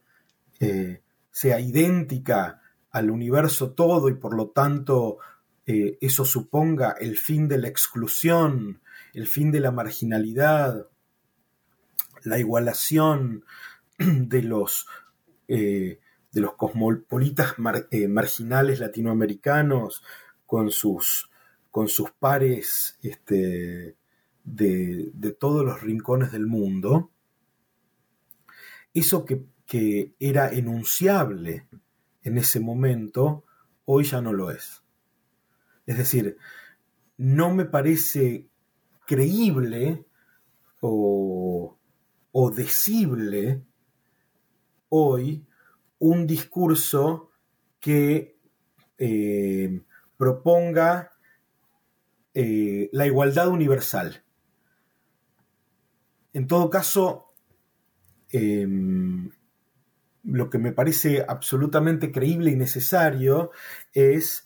[0.60, 2.62] eh, sea idéntica
[2.92, 5.20] al universo todo y por lo tanto
[5.66, 8.82] eh, eso suponga el fin de la exclusión,
[9.14, 10.86] el fin de la marginalidad,
[12.24, 13.46] la igualación
[13.98, 14.86] de los,
[15.48, 16.02] eh,
[16.34, 20.04] de los cosmopolitas marginales latinoamericanos
[20.46, 21.32] con sus,
[21.72, 23.96] con sus pares este,
[24.44, 27.10] de, de todos los rincones del mundo,
[28.94, 31.68] eso que que era enunciable
[32.24, 33.44] en ese momento,
[33.86, 34.84] hoy ya no lo es.
[35.86, 36.38] Es decir,
[37.18, 38.48] no me parece
[39.06, 40.06] creíble
[40.80, 41.78] o,
[42.32, 43.64] o decible
[44.90, 45.46] hoy
[46.00, 47.32] un discurso
[47.80, 48.38] que
[48.98, 49.82] eh,
[50.18, 51.12] proponga
[52.34, 54.24] eh, la igualdad universal.
[56.34, 57.33] En todo caso,
[58.34, 59.32] em,
[60.24, 63.52] lo que me parece absolutamente creíble y necesario
[63.94, 64.46] es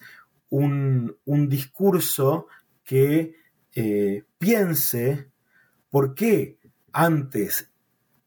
[0.50, 1.18] un,
[1.50, 2.48] discurso
[2.84, 3.36] que
[3.74, 5.30] eh, piense
[5.90, 6.60] por qué
[6.92, 7.72] antes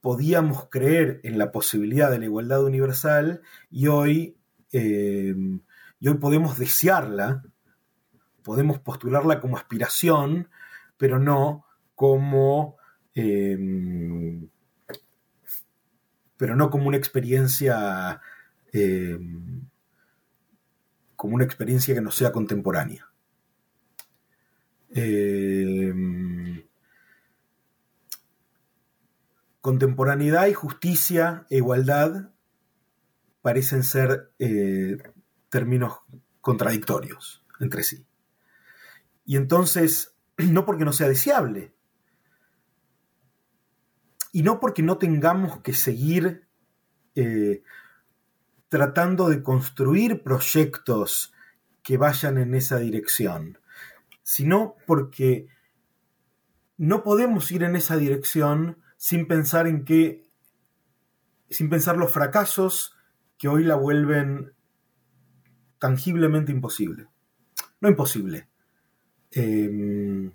[0.00, 4.36] podíamos creer en la posibilidad de la igualdad universal y hoy,
[4.72, 5.34] eh,
[5.98, 7.42] y hoy podemos desearla,
[8.42, 10.48] podemos postularla como aspiración,
[10.96, 12.76] pero no como
[13.14, 13.58] eh,
[16.40, 18.22] pero no como una experiencia
[18.72, 19.18] eh,
[21.14, 23.06] como una experiencia que no sea contemporánea.
[24.94, 25.92] Eh,
[29.60, 32.30] contemporaneidad y justicia e igualdad
[33.42, 34.96] parecen ser eh,
[35.50, 35.98] términos
[36.40, 38.06] contradictorios entre sí.
[39.26, 41.74] Y entonces, no porque no sea deseable,
[44.32, 46.46] y no porque no tengamos que seguir
[47.14, 47.62] eh,
[48.68, 51.32] tratando de construir proyectos
[51.82, 53.58] que vayan en esa dirección,
[54.22, 55.48] sino porque
[56.76, 60.30] no podemos ir en esa dirección sin pensar en que,
[61.48, 62.96] sin pensar los fracasos
[63.38, 64.52] que hoy la vuelven
[65.78, 67.08] tangiblemente imposible.
[67.80, 68.48] No imposible.
[69.32, 70.30] Em,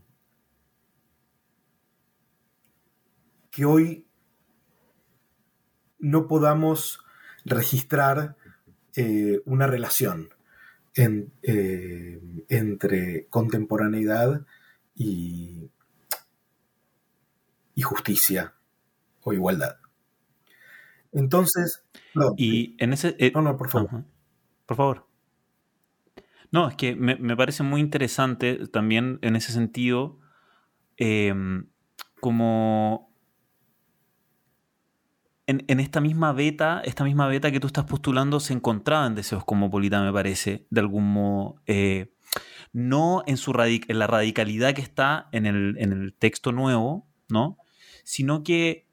[3.55, 4.05] que hoy
[5.97, 6.99] no podamos
[7.45, 8.35] registrar
[8.97, 10.29] eh, una relación
[10.93, 14.45] eh, entre contemporaneidad
[14.93, 15.71] y,
[17.75, 18.55] y, justicia
[19.21, 19.77] o igualdad.
[21.13, 21.85] Entonces,
[22.35, 23.15] y en ese...
[23.19, 24.03] Eh, no, no, por favor.
[24.65, 25.07] Por favor.
[26.51, 30.19] No, es que me, parece muy interesante también en ese sentido,
[32.19, 33.04] como
[35.47, 39.45] en, esta misma beta, esta misma beta que tú estás postulando se encontraba en Deseos
[39.45, 41.61] Cosmopolita, me parece, de algún modo.
[41.67, 42.11] Eh,
[42.73, 47.57] no en, su en la radicalidad que está en el, texto nuevo, ¿no?
[48.03, 48.87] Sino que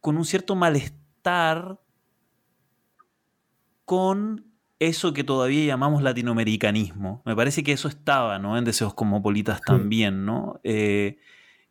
[0.00, 1.78] con un cierto malestar
[3.84, 4.46] con
[4.80, 7.22] eso que todavía llamamos latinoamericanismo.
[7.24, 8.58] Me parece que eso estaba, ¿no?
[8.58, 10.60] En Deseos Cosmopolitas también, ¿no?
[10.64, 11.18] Eh,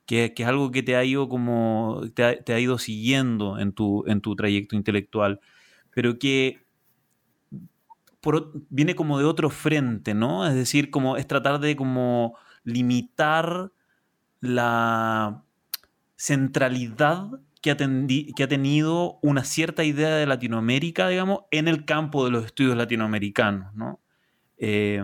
[0.05, 4.21] que, es algo que te ha ido como te ha, ido siguiendo en tu, en
[4.21, 5.39] tu trayecto intelectual,
[5.91, 6.63] pero que
[8.69, 10.47] viene como de otro frente, ¿no?
[10.47, 13.71] Es decir, como es tratar de como limitar
[14.39, 15.43] la
[16.15, 17.27] centralidad
[17.61, 22.31] que ha, que ha, tenido una cierta idea de Latinoamérica, digamos, en el campo de
[22.31, 23.99] los estudios latinoamericanos, ¿no?
[24.57, 25.03] Eh,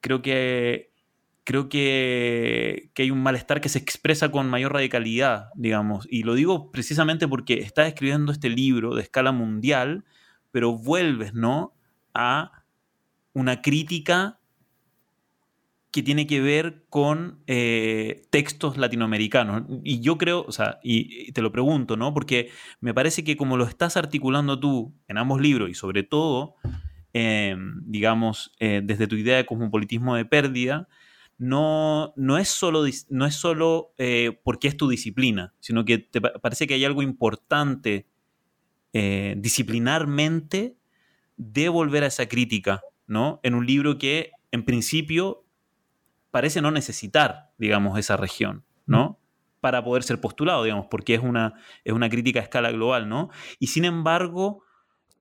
[0.00, 0.91] creo que
[1.44, 6.06] creo que, hay un malestar que se expresa con mayor radicalidad, digamos.
[6.10, 10.04] Y lo digo precisamente porque estás escribiendo este libro de escala mundial,
[10.50, 11.74] pero vuelves, ¿no?
[12.14, 12.64] A
[13.32, 14.38] una crítica
[15.90, 19.64] que tiene que ver con eh, textos latinoamericanos.
[19.84, 22.14] Y yo creo, o sea, y, te lo pregunto, ¿no?
[22.14, 22.50] Porque
[22.80, 26.54] me parece que como lo estás articulando tú en ambos libros y sobre todo,
[27.12, 30.88] eh, digamos, eh, desde tu idea de cosmopolitismo de pérdida,
[31.42, 36.20] no, no es solo, no es solo eh, porque es tu disciplina, sino que te
[36.20, 38.06] parece que hay algo importante
[38.92, 40.76] eh, disciplinarmente
[41.36, 43.40] de volver a esa crítica, ¿no?
[43.42, 45.44] En un libro que en principio
[46.30, 49.18] parece no necesitar, digamos, esa región, ¿no?
[49.58, 53.30] Para poder ser postulado, digamos, porque es una, es una crítica a escala global, ¿no?
[53.58, 54.62] Y sin embargo,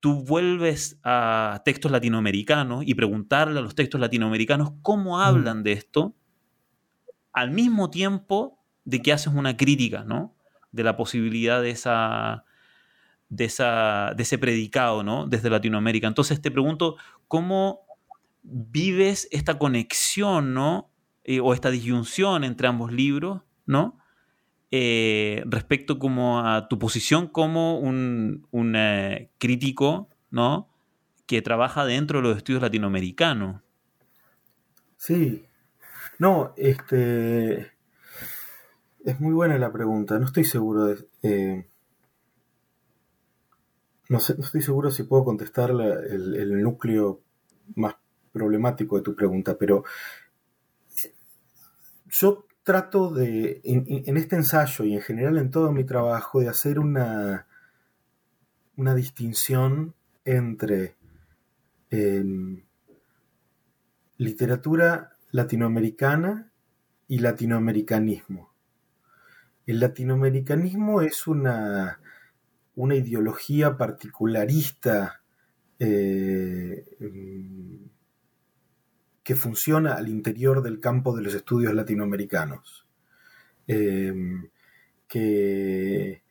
[0.02, 6.16] tú vuelves a textos latinoamericanos y preguntarle a los textos latinoamericanos cómo hablan de esto,
[7.32, 10.36] al mismo tiempo de que haces una crítica, ¿no?
[10.72, 12.46] De la posibilidad de esa,
[13.30, 15.28] de, esa, de ese predicado, ¿no?
[15.28, 16.08] Desde Latinoamérica.
[16.08, 17.82] Entonces te pregunto, ¿cómo
[18.42, 20.92] vives esta conexión, ¿no?
[21.24, 24.01] Eh, o esta disyunción entre ambos libros, ¿no?
[24.74, 30.70] Eh, respecto como a tu posición como un, eh, crítico, ¿no?
[31.26, 33.62] Que trabaja dentro de los estudios latinoamericanos.
[34.96, 35.46] Sí.
[36.20, 37.74] No, este.
[39.04, 40.18] Es muy buena la pregunta.
[40.20, 41.06] No estoy seguro de.
[41.24, 41.68] Eh,
[44.08, 47.22] no, estoy seguro si puedo contestar el, el, núcleo
[47.76, 47.96] más
[48.32, 49.84] problemático de tu pregunta, pero
[52.10, 56.80] yo trato de, en, este ensayo y en general en todo mi trabajo, de hacer
[56.80, 57.48] una,
[58.76, 59.96] una distinción
[60.26, 60.96] entre
[61.90, 62.64] em,
[64.18, 66.52] literatura latinoamericana
[67.08, 68.52] y latinoamericanismo.
[69.66, 72.00] El latinoamericanismo es una,
[72.76, 75.22] una ideología particularista
[75.80, 76.86] eh,
[79.32, 82.86] que funciona al interior del campo de los estudios latinoamericanos,
[83.66, 84.14] eh,
[85.08, 86.22] que,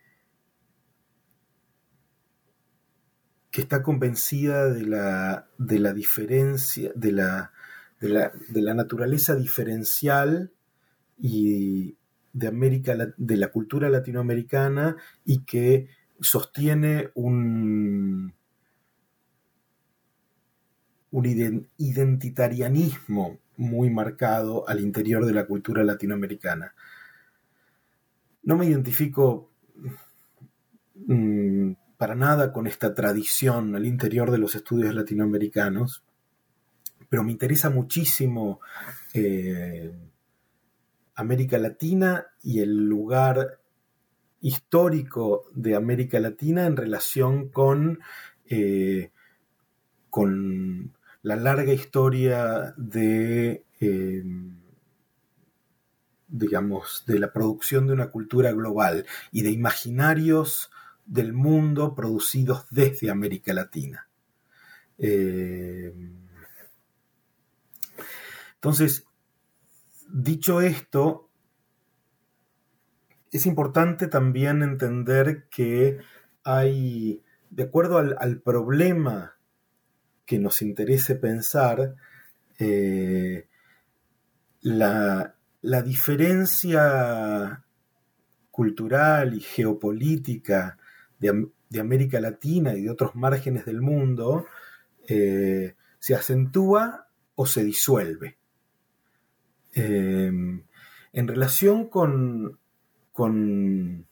[3.50, 7.52] que, está convencida de la, de la diferencia, de la,
[8.02, 10.52] de la, de la naturaleza diferencial
[11.16, 11.96] y
[12.34, 15.88] de América de la cultura latinoamericana y que
[16.20, 18.34] sostiene un,
[21.12, 26.74] un identitarianismo muy marcado al interior de la cultura latinoamericana.
[28.42, 29.50] No me identifico
[30.94, 36.02] mm, para nada con esta tradición al interior de los estudios latinoamericanos,
[37.10, 38.60] pero me interesa muchísimo
[39.12, 39.92] eh,
[41.16, 43.60] América Latina y el lugar
[44.40, 48.00] histórico de América Latina en relación con,
[48.48, 49.10] eh,
[50.08, 54.24] con la larga historia de, eh,
[56.28, 60.70] digamos, de la producción de una cultura global y de imaginarios
[61.04, 64.08] del mundo producidos desde América Latina.
[64.98, 65.92] Eh,
[68.54, 69.06] entonces,
[70.08, 71.28] dicho esto,
[73.30, 75.98] es importante también entender que
[76.44, 79.39] hay, de acuerdo al problema
[80.30, 81.96] que nos interese pensar
[82.60, 83.48] eh,
[84.60, 85.34] la,
[85.84, 87.64] diferencia
[88.52, 90.78] cultural y geopolítica
[91.18, 91.50] de,
[91.80, 94.46] América Latina y de otros márgenes del mundo
[95.08, 98.38] eh, se acentúa o se disuelve.
[99.74, 100.30] Eh,
[101.12, 102.56] en relación con,
[103.10, 104.06] con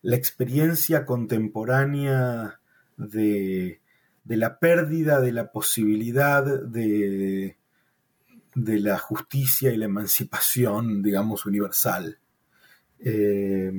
[0.00, 2.58] la experiencia contemporánea
[2.96, 3.82] de
[4.28, 7.56] de la pérdida de la posibilidad de,
[8.54, 12.18] de la justicia y la emancipación, digamos, universal.
[12.98, 13.72] Eh,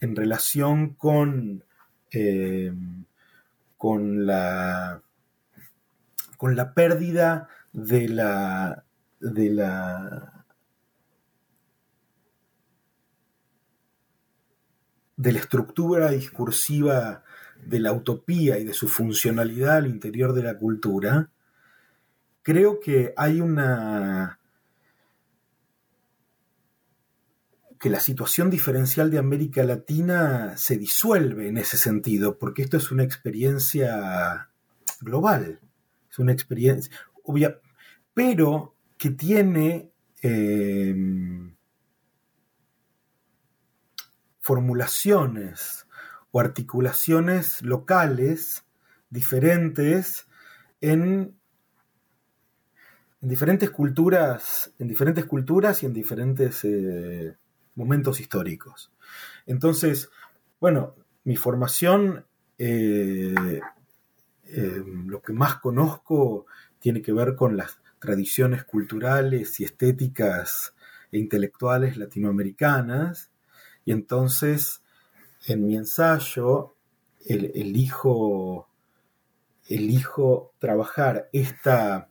[0.00, 1.62] en relación con,
[2.10, 2.72] eh,
[3.76, 5.00] con, la,
[6.36, 8.84] con la pérdida de la,
[9.20, 10.44] de la
[15.16, 17.22] de la estructura discursiva
[17.66, 21.30] de la utopía y de su funcionalidad al interior de la cultura,
[22.42, 24.38] creo que hay una...
[27.78, 32.90] que la situación diferencial de América Latina se disuelve en ese sentido, porque esto es
[32.90, 34.48] una experiencia
[35.00, 35.60] global,
[36.10, 36.90] es una experiencia
[37.22, 37.60] obvia,
[38.14, 39.90] pero que tiene
[40.22, 40.94] eh,
[44.40, 45.85] formulaciones
[46.40, 48.64] articulaciones locales
[49.10, 50.26] diferentes
[50.80, 51.36] en,
[53.22, 57.36] en, diferentes culturas, en diferentes culturas y en diferentes eh,
[57.74, 58.92] momentos históricos.
[59.46, 60.10] Entonces,
[60.60, 62.24] bueno, mi formación,
[62.58, 63.60] eh,
[64.44, 66.46] eh, lo que más conozco
[66.78, 70.74] tiene que ver con las tradiciones culturales y estéticas
[71.10, 73.30] e intelectuales latinoamericanas,
[73.84, 74.82] y entonces
[75.46, 76.76] en mi ensayo
[77.24, 78.68] elijo,
[79.68, 82.08] elijo trabajar esta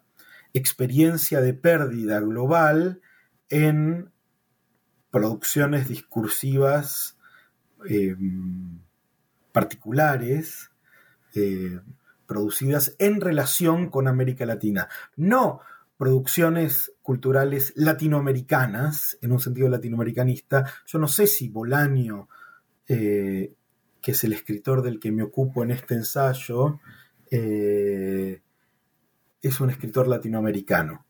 [0.53, 3.01] experiencia de pérdida global
[3.49, 4.11] en
[5.11, 7.17] producciones discursivas
[7.88, 8.79] em,
[9.51, 10.71] particulares
[11.36, 11.79] eh,
[12.25, 14.89] producidas en relación con América Latina.
[15.15, 15.61] No
[15.97, 20.65] producciones culturales latinoamericanas, en un sentido latinoamericanista.
[20.86, 22.27] Yo no sé si Bolaño
[22.88, 23.53] eh,
[24.01, 26.79] que es el escritor del que me ocupo en este ensayo,
[27.31, 28.41] eh,
[29.41, 31.05] es un escritor latinoamericano.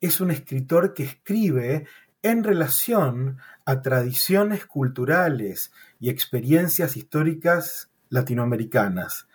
[0.00, 1.86] Es un escritor que escribe
[2.22, 9.26] en relación a tradiciones culturales y experiencias históricas latinoamericanas.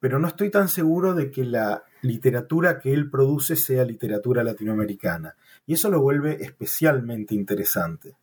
[0.00, 5.34] Pero no estoy tan seguro de que la literatura que él produce sea literatura latinoamericana.
[5.66, 8.16] Y eso lo vuelve especialmente interesante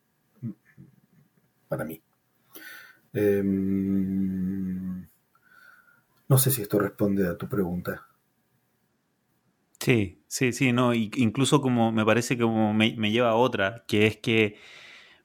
[1.68, 2.02] para mí.
[3.16, 5.08] Em,
[6.28, 8.08] no sé si esto responde a tu pregunta.
[9.80, 14.08] Sí, sí, sí, no, incluso como me parece que como me, lleva a otra, que
[14.08, 14.58] es que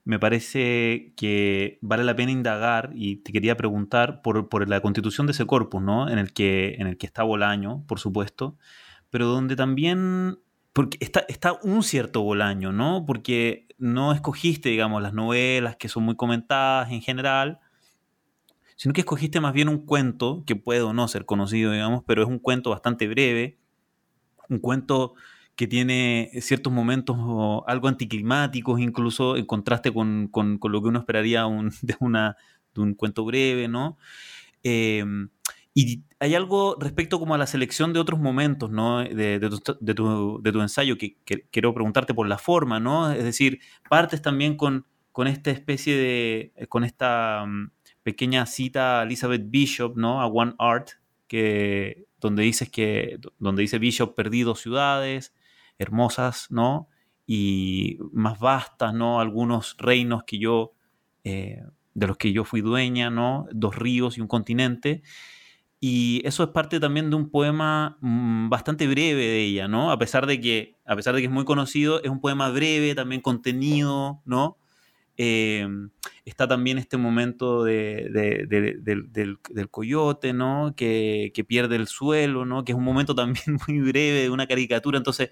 [0.05, 5.31] me parece que vale la pena indagar y te quería preguntar por, la constitución de
[5.33, 6.09] ese corpus, ¿no?
[6.09, 8.57] En el que, en el que está Bolaño, por supuesto,
[9.09, 10.39] pero donde también
[10.73, 13.05] porque está, está un cierto Bolaño, ¿no?
[13.05, 17.59] Porque no escogiste, digamos, las novelas que son muy comentadas en general,
[18.81, 22.23] sino que escogiste más bien un cuento que puede o no ser conocido, digamos, pero
[22.23, 23.59] es un cuento bastante breve,
[24.49, 25.13] un cuento
[25.55, 27.15] que tiene ciertos momentos
[27.67, 31.43] algo anticlimáticos, incluso en contraste con, lo que uno esperaría
[31.83, 32.37] de, una,
[32.73, 33.99] de un cuento breve, ¿no?
[34.63, 35.29] Em,
[35.75, 39.03] y hay algo respecto como a la selección de otros momentos, ¿no?
[39.03, 39.39] De,
[39.95, 41.17] tu, ensayo que,
[41.51, 43.11] quiero preguntarte por la forma, ¿no?
[43.11, 43.59] Es decir,
[43.91, 47.69] partes también con, con esta especie de, con esta mm,
[48.03, 50.21] pequeña cita a Elizabeth Bishop, ¿no?
[50.21, 50.91] A One Art,
[51.27, 55.33] que, donde dices que, donde dice Bishop, perdido ciudades,
[55.77, 56.89] hermosas, ¿no?
[57.25, 59.19] Y más vastas, ¿no?
[59.19, 60.73] Algunos reinos que yo,
[61.23, 63.47] eh, de los que yo fui dueña, ¿no?
[63.51, 65.03] Dos ríos y un continente.
[65.79, 69.91] Y eso es parte también de un poema mm, bastante breve de ella, ¿no?
[69.91, 72.93] A pesar de que, a pesar de que es muy conocido, es un poema breve,
[72.93, 74.57] también contenido, ¿no?
[75.17, 75.67] Eh,
[76.25, 78.09] está también este momento del,
[79.69, 80.73] coyote, ¿no?
[80.75, 82.63] Que, que, pierde el suelo, ¿no?
[82.63, 84.97] Que es un momento también muy breve de una caricatura.
[84.97, 85.29] Entonces,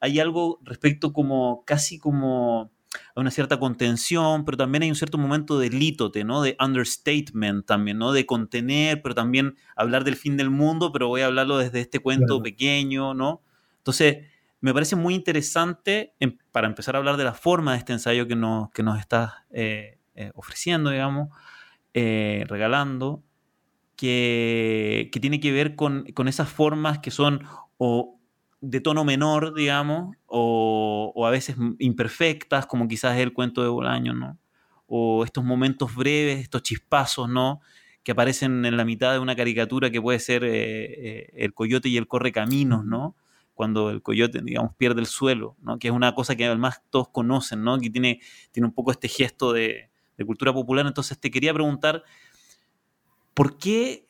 [0.00, 2.70] hay algo respecto como, casi como
[3.14, 6.42] hay una cierta contención, pero también hay un cierto momento de lítote, ¿no?
[6.42, 8.12] De understatement también, ¿no?
[8.12, 11.98] De contener, pero también hablar del fin del mundo, pero voy a hablarlo desde este
[11.98, 13.42] cuento pequeño, ¿no?
[13.78, 14.26] Entonces,
[14.60, 16.14] me parece muy interesante
[16.58, 19.30] para empezar a hablar de la forma de este ensayo que nos, que nos estás
[19.52, 21.28] eh, eh, ofreciendo, digamos,
[21.94, 23.22] eh, regalando,
[23.94, 27.44] que, que, tiene que ver con, con esas formas que son
[27.76, 28.18] o
[28.60, 34.12] de tono menor, digamos, o, a veces imperfectas, como quizás es el cuento de Bolaño,
[34.12, 34.36] ¿no?
[34.88, 37.60] O estos momentos breves, estos chispazos, ¿no?
[38.02, 42.08] Que aparecen en la mitad de una caricatura que puede ser el coyote y el
[42.08, 43.14] corre caminos, ¿no?
[43.58, 45.80] Cuando el coyote, digamos, pierde el suelo, ¿no?
[45.80, 47.76] Que es una cosa que además todos conocen, ¿no?
[47.80, 48.20] Que tiene,
[48.52, 49.90] tiene un poco este gesto de,
[50.24, 50.86] cultura popular.
[50.86, 52.04] Entonces te quería preguntar,
[53.34, 54.06] ¿por qué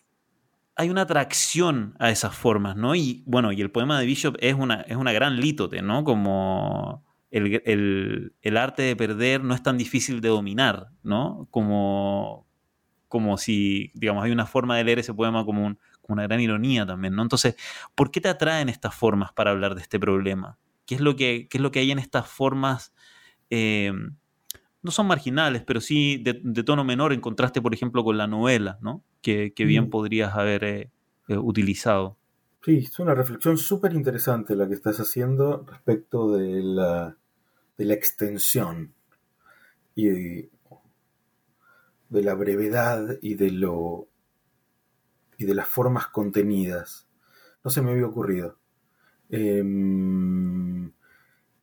[0.77, 2.95] hay una atracción a esas formas, ¿no?
[2.95, 6.05] Y bueno, y el poema de Bishop es una, es una gran lítote, ¿no?
[6.05, 11.49] Como el, arte de perder no es tan difícil de dominar, ¿no?
[11.51, 12.47] Como,
[13.09, 15.75] como si, digamos, hay una forma de leer ese poema como,
[16.09, 17.23] una gran ironía también, ¿no?
[17.23, 17.57] Entonces,
[17.95, 20.59] ¿por qué te atraen estas formas para hablar de este problema?
[20.87, 22.95] ¿Qué es lo que, es lo que hay en estas formas?
[23.51, 23.93] Eh,
[24.83, 28.79] no son marginales, pero sí de, tono menor en contraste, por ejemplo, con la novela,
[28.81, 29.05] ¿no?
[29.21, 29.91] Que, bien mm.
[29.91, 30.91] podrías haber eh,
[31.29, 32.17] eh, utilizado.
[32.65, 37.17] Sí, es una reflexión súper interesante la que estás haciendo respecto de la,
[37.77, 38.95] de la extensión
[39.95, 40.51] y de,
[42.11, 44.09] la brevedad y de lo
[45.39, 47.09] y de las formas contenidas.
[47.65, 48.59] No se me había ocurrido.
[49.31, 50.93] Em,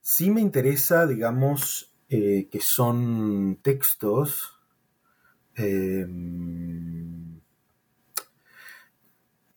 [0.01, 4.51] sí me interesa, digamos, eh, que son textos
[5.55, 7.41] em,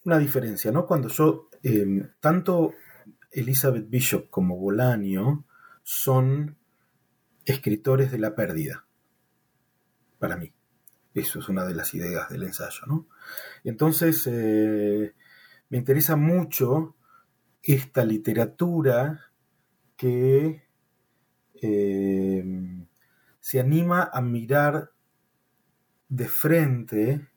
[0.04, 0.86] una diferencia, ¿no?
[0.86, 2.72] Cuando yo, em, tanto
[3.32, 5.44] Elizabeth Bishop como Bolaño
[5.82, 6.56] son
[7.44, 8.86] escritores de la pérdida,
[10.18, 10.52] para mí.
[11.18, 13.08] Eso es una de las ideas del ensayo, ¿no?
[13.64, 15.14] Entonces, eh,
[15.68, 16.96] me interesa mucho
[17.62, 19.32] esta literatura
[19.96, 20.64] que
[21.60, 22.44] eh,
[23.40, 24.92] se anima a mirar
[26.08, 27.28] de frente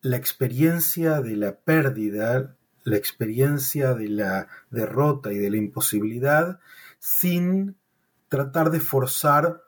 [0.00, 6.60] la experiencia de la pérdida, la experiencia de la derrota y de la imposibilidad,
[6.98, 7.76] sin
[8.28, 9.67] tratar de forzar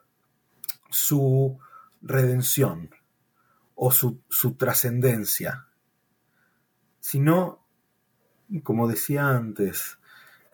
[0.91, 1.59] su
[2.01, 2.89] redención
[3.75, 5.67] o su, su trascendencia,
[6.99, 7.65] sino,
[8.63, 9.97] como decía antes,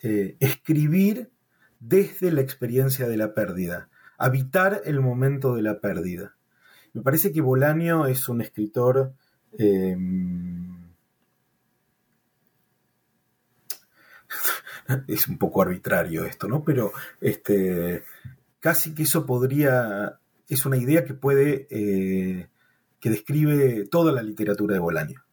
[0.01, 1.31] eh, escribir
[1.79, 6.35] desde la experiencia de la pérdida, habitar el momento de la pérdida.
[6.93, 9.13] Me parece que Bolaño es un escritor
[9.57, 10.87] em,
[15.07, 16.63] es un poco arbitrario esto, ¿no?
[16.63, 18.03] Pero este,
[18.59, 22.49] casi que eso podría, es una idea que puede, eh,
[22.99, 25.23] que describe toda la literatura de Bolaño.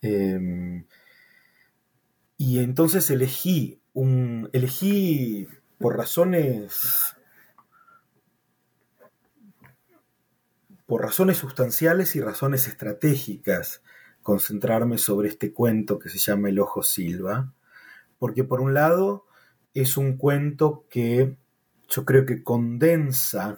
[0.00, 0.86] Em,
[2.36, 4.50] y entonces elegí un.
[4.52, 5.48] elegí
[5.78, 7.16] por razones.
[10.86, 13.82] por razones sustanciales y razones estratégicas
[14.22, 17.52] concentrarme sobre este cuento que se llama El Ojo Silva,
[18.18, 19.26] porque por un lado
[19.74, 21.36] es un cuento que
[21.88, 23.56] yo creo que condensa,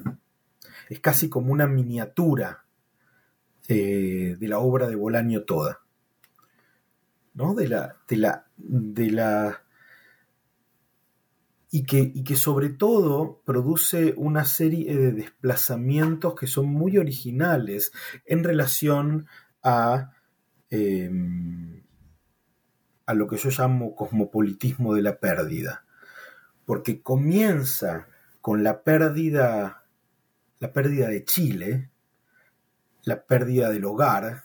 [0.89, 2.65] es casi como una miniatura
[3.69, 5.81] eh, de la obra de Bolaño toda.
[7.37, 7.55] ¿no?
[7.55, 9.63] De la, de la, de la,
[11.71, 17.93] y que, y que sobre todo produce una serie de desplazamientos que son muy originales
[18.25, 19.27] en relación
[19.63, 20.13] a,
[20.71, 21.83] em,
[23.05, 25.85] a lo que yo llamo cosmopolitismo de la pérdida.
[26.65, 28.09] Porque comienza
[28.47, 29.83] con la pérdida,
[30.61, 31.91] la pérdida de Chile,
[33.03, 34.45] la pérdida del hogar,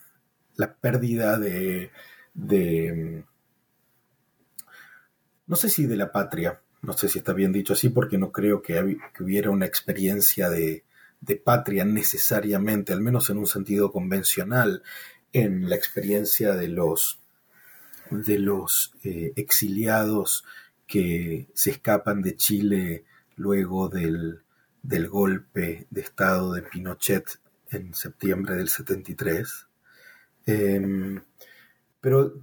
[0.55, 1.91] la pérdida de,
[2.33, 3.23] de
[5.45, 8.31] no sé si de la patria, no sé si está bien dicho así, porque no
[8.31, 10.83] creo que, hubiera una experiencia de,
[11.45, 14.81] patria necesariamente, al menos en un sentido convencional,
[15.31, 17.19] en la experiencia de los,
[18.09, 20.43] de los eh, exiliados
[20.87, 23.05] que se escapan de Chile
[23.41, 24.43] luego del,
[25.09, 27.39] golpe de Estado de Pinochet
[27.69, 29.67] en septiembre del 73.
[30.45, 31.21] Em,
[31.99, 32.33] pero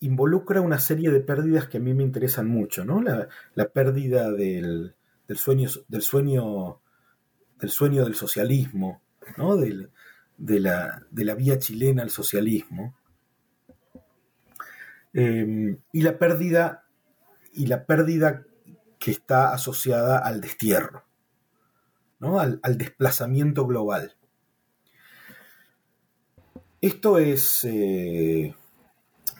[0.00, 3.02] involucra una serie de pérdidas que a mí me interesan mucho, ¿no?
[3.02, 4.94] La, pérdida del,
[5.34, 6.80] sueño, del sueño
[7.60, 9.02] del sueño del socialismo,
[9.36, 9.56] ¿no?
[9.56, 9.88] de,
[10.38, 12.94] la, vía chilena al socialismo.
[15.12, 16.84] Em, y la pérdida
[17.52, 18.46] y la pérdida
[19.00, 21.04] que está asociada al destierro,
[22.20, 22.38] ¿no?
[22.38, 24.14] al, desplazamiento global.
[26.82, 28.54] Esto es eh,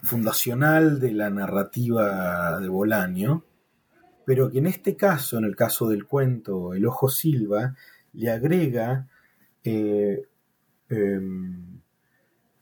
[0.02, 3.44] fundacional de la narrativa de Bolaño,
[4.24, 7.76] pero que en este caso, en el caso del cuento El Ojo Silva,
[8.14, 9.08] le agrega
[9.62, 10.26] eh,
[10.88, 11.80] em,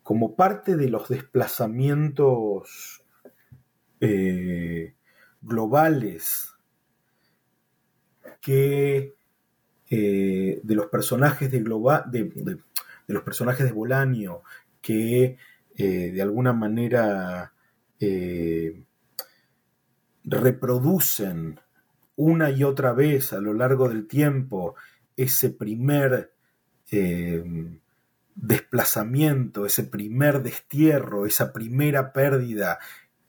[0.03, 3.05] como parte de los desplazamientos
[4.01, 4.95] eh,
[5.43, 6.58] globales
[8.41, 9.15] que
[9.91, 12.59] eh, de los personajes de, de,
[13.07, 14.43] los personajes de Bolaño
[14.83, 15.39] que
[15.77, 17.53] eh, de alguna manera
[17.99, 18.83] eh,
[20.25, 21.61] reproducen
[22.17, 24.75] una y otra vez a lo largo del tiempo
[25.17, 26.33] ese primer
[28.35, 32.79] desplazamiento, ese primer destierro, esa primera pérdida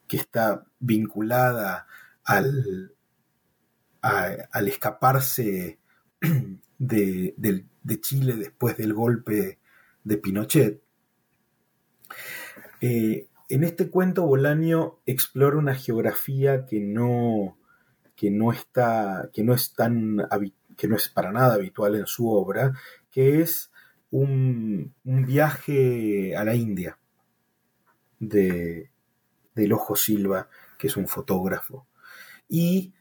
[0.07, 1.87] que está vinculada
[2.23, 2.93] al,
[4.01, 5.79] al escaparse
[6.77, 7.35] de,
[8.01, 9.59] Chile después del golpe
[10.03, 10.81] de Pinochet.
[12.81, 17.57] Eh, en este cuento Bolaño explora una geografía que no,
[18.15, 20.17] que no está, que no es tan
[20.77, 22.73] que no es para nada habitual en su obra,
[23.11, 23.69] que es
[24.11, 26.97] un, viaje a la India
[28.19, 28.89] de,
[29.55, 30.47] del Ojo Silva,
[30.77, 31.87] que es un fotógrafo.
[32.47, 32.93] Y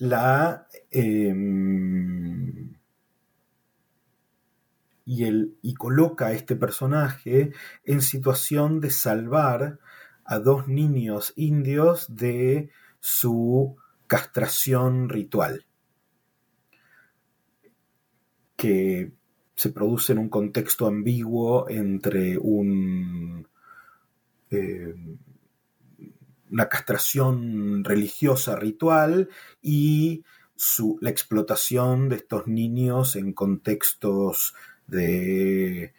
[0.00, 2.74] la em,
[5.04, 5.24] y,
[5.62, 7.52] y coloca a este personaje
[7.84, 9.78] en situación de salvar
[10.24, 12.70] a dos niños indios de
[13.00, 13.76] su
[14.06, 15.66] castración ritual,
[18.56, 19.12] que
[19.54, 23.46] se produce en un contexto ambiguo entre un,
[24.50, 24.94] eh,
[26.50, 29.28] una castración religiosa ritual
[29.62, 30.24] y
[30.56, 34.54] su, la explotación de estos niños en contextos
[34.86, 35.94] de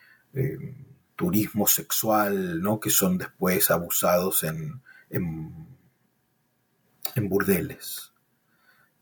[1.22, 2.80] turismo sexual, ¿no?
[2.80, 4.82] que son después abusados en,
[5.12, 5.70] en,
[7.30, 8.12] burdeles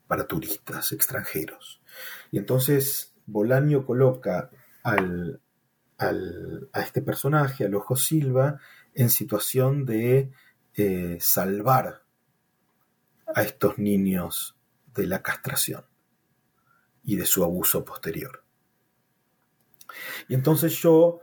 [0.06, 1.82] para turistas extranjeros.
[2.30, 4.50] Y entonces Bolaño coloca
[4.84, 5.40] al,
[5.98, 8.60] a este personaje, al Ojo Silva,
[8.94, 10.32] en situación de
[10.82, 12.04] eh, salvar
[13.36, 14.58] a estos niños
[14.96, 15.84] de la castración
[17.04, 18.44] y de su abuso posterior.
[20.30, 21.20] Y entonces yo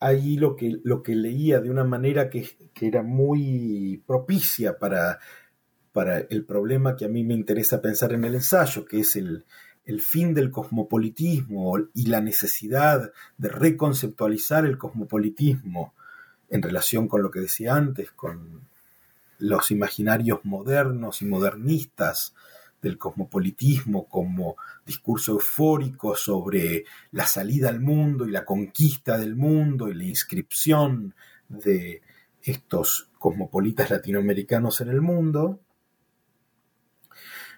[0.00, 5.20] ahí lo que, lo que leía de una manera que, era muy propicia para,
[5.92, 9.44] para, el problema que a mí me interesa pensar en el ensayo, que es el,
[9.84, 15.94] el fin del cosmopolitismo y la necesidad de reconceptualizar el cosmopolitismo
[16.48, 18.71] en relación con lo que decía antes, con
[19.42, 22.34] los imaginarios modernos y modernistas
[22.80, 29.88] del cosmopolitismo como discurso eufórico sobre la salida al mundo y la conquista del mundo
[29.88, 31.14] y la inscripción
[31.48, 32.02] de
[32.40, 35.60] estos cosmopolitas latinoamericanos en el mundo,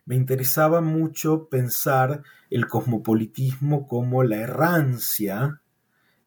[0.06, 5.60] me interesaba mucho pensar el cosmopolitismo como la errancia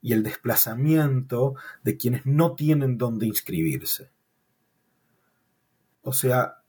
[0.02, 4.12] y el desplazamiento de quienes no tienen dónde inscribirse.
[6.08, 6.64] O sea,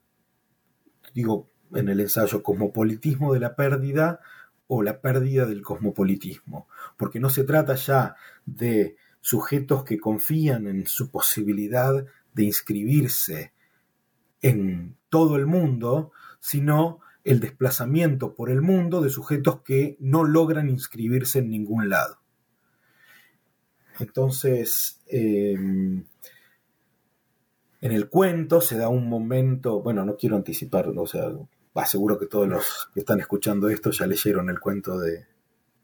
[1.13, 4.19] digo, en el ensayo Cosmopolitismo de la pérdida
[4.67, 6.67] o la pérdida del cosmopolitismo,
[6.97, 13.53] porque no se trata ya de sujetos que confían en su posibilidad de inscribirse
[14.41, 16.11] en todo el mundo,
[16.41, 22.19] sino el desplazamiento por el mundo de sujetos que no logran inscribirse en ningún lado.
[24.01, 26.03] Entonces, em,
[27.81, 31.31] en el cuento se da un momento, bueno, no quiero anticipar, o sea,
[31.85, 35.25] seguro que todos los que están escuchando esto ya leyeron el cuento de,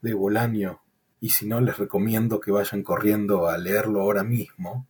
[0.02, 0.82] de Bolaño,
[1.20, 4.88] y si no, les recomiendo que vayan corriendo a leerlo ahora mismo,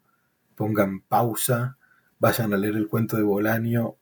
[0.56, 1.78] pongan pausa,
[2.20, 3.96] vayan a leer el cuento de Bolaño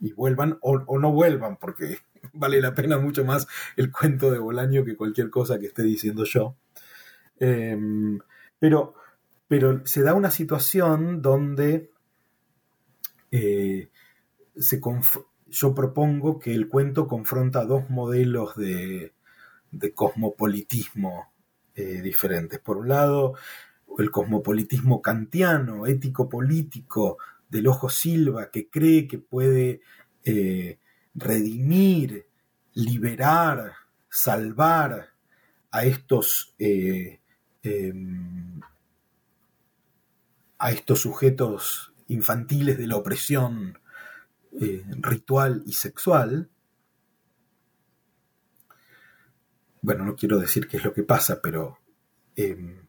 [0.00, 1.98] y vuelvan o, no vuelvan, porque
[2.32, 3.46] vale la pena mucho más
[3.76, 6.56] el cuento de Bolaño que cualquier cosa que esté diciendo yo.
[7.38, 8.18] Em,
[8.58, 8.94] pero,
[9.46, 11.90] pero se da una situación donde
[13.30, 13.90] eh,
[14.56, 14.80] se
[15.50, 19.12] yo propongo que el cuento confronta dos modelos de,
[19.94, 21.32] cosmopolitismo
[21.74, 22.58] eh, diferentes.
[22.58, 23.34] Por un lado,
[23.98, 27.18] el cosmopolitismo kantiano, ético-político,
[27.48, 29.80] del ojo Silva, que cree que puede
[30.24, 30.78] eh,
[31.14, 32.26] redimir,
[32.74, 33.72] liberar,
[34.10, 35.08] salvar
[35.70, 37.18] a estos, em,
[40.58, 43.78] a estos sujetos infantiles de la opresión
[44.60, 46.50] eh, ritual y sexual.
[49.82, 51.78] Bueno, no quiero decir qué es lo que pasa, pero
[52.36, 52.86] em,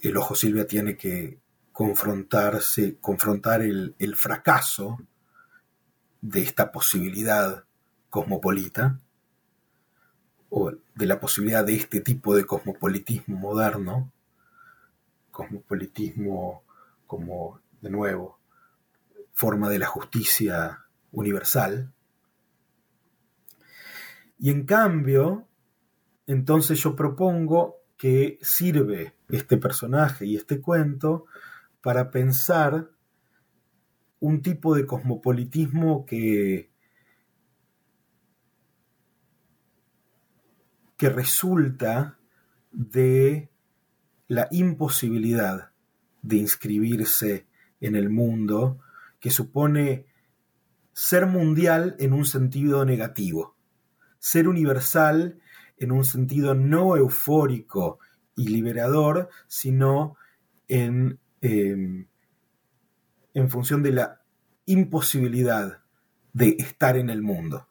[0.00, 1.40] el ojo Silvia tiene que
[1.72, 4.98] confrontarse, confrontar el, el fracaso
[6.20, 7.64] de esta posibilidad
[8.10, 9.00] cosmopolita
[10.48, 14.12] o de la posibilidad de este tipo de cosmopolitismo moderno,
[15.32, 16.62] cosmopolitismo
[17.06, 18.40] como, de nuevo,
[19.32, 21.92] forma de la justicia universal.
[24.38, 25.46] Y en cambio,
[26.26, 31.26] entonces yo propongo que sirve este personaje y este cuento
[31.82, 32.90] para pensar
[34.18, 36.70] un tipo de cosmopolitismo que,
[40.96, 42.18] que resulta
[42.72, 43.50] de
[44.26, 45.70] la imposibilidad
[46.22, 47.46] de inscribirse
[47.80, 48.78] en el mundo
[49.20, 50.06] que supone
[50.92, 53.56] ser mundial en un sentido negativo,
[54.18, 55.40] ser universal
[55.76, 57.98] en un sentido no eufórico
[58.36, 60.16] y liberador, sino
[60.68, 62.06] en, em,
[63.34, 64.20] en función de la
[64.66, 65.80] imposibilidad
[66.32, 67.68] de estar en el mundo.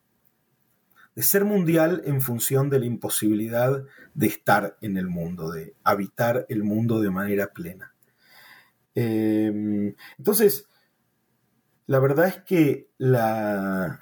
[1.16, 3.84] De ser mundial en función de la imposibilidad
[4.14, 7.93] de estar en el mundo, de habitar el mundo de manera plena.
[8.96, 10.68] Em, entonces,
[11.88, 14.00] la verdad es que la,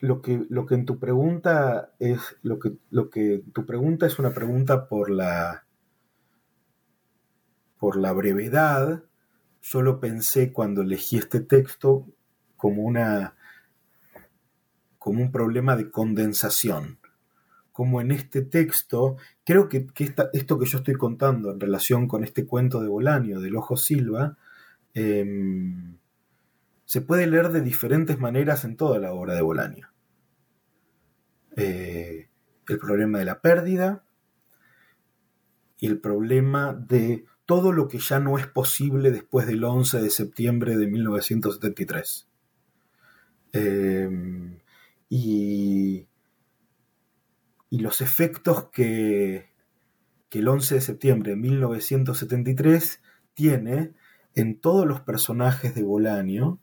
[0.00, 4.18] lo que, lo que en tu pregunta es lo que, lo que tu pregunta es
[4.18, 5.64] una pregunta por la
[7.78, 9.04] por la brevedad.
[9.62, 12.06] Yo lo pensé cuando elegí este texto
[12.56, 13.34] como una
[14.98, 16.98] como un problema de condensación.
[17.74, 19.88] Como en este texto, creo que,
[20.32, 24.38] esto que yo estoy contando en relación con este cuento de Bolaño, del Ojo Silva,
[24.94, 25.98] em,
[26.84, 29.88] se puede leer de diferentes maneras en toda la obra de Bolaño.
[31.56, 32.28] Eh,
[32.68, 34.04] el problema de la pérdida
[35.80, 40.10] y el problema de todo lo que ya no es posible después del 11 de
[40.10, 42.28] septiembre de 1973.
[43.52, 44.08] Eh,
[45.08, 46.06] y,
[47.74, 49.50] y, los efectos que,
[50.28, 53.00] que el 11 de septiembre de 1973
[53.34, 53.94] tiene
[54.34, 56.60] en todos los personajes de Bolaño,